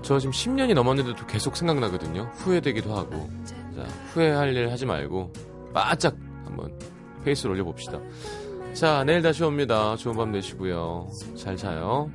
저 0.02 0.18
지금 0.18 0.34
10년이 0.34 0.74
넘었는데도 0.74 1.28
계속 1.28 1.56
생각나거든요. 1.56 2.32
후회되기도 2.38 2.98
하고. 2.98 3.30
자, 3.76 3.84
후회할 4.14 4.56
일 4.56 4.72
하지 4.72 4.88
말고 4.88 5.32
바짝 5.72 6.16
한번 6.44 6.74
페이스를 7.24 7.52
올려봅시다. 7.52 8.00
자, 8.74 9.04
내일 9.04 9.22
다시 9.22 9.44
옵니다. 9.44 9.96
좋은 9.98 10.16
밤 10.16 10.32
되시고요. 10.32 11.12
잘 11.36 11.56
자요. 11.56 12.10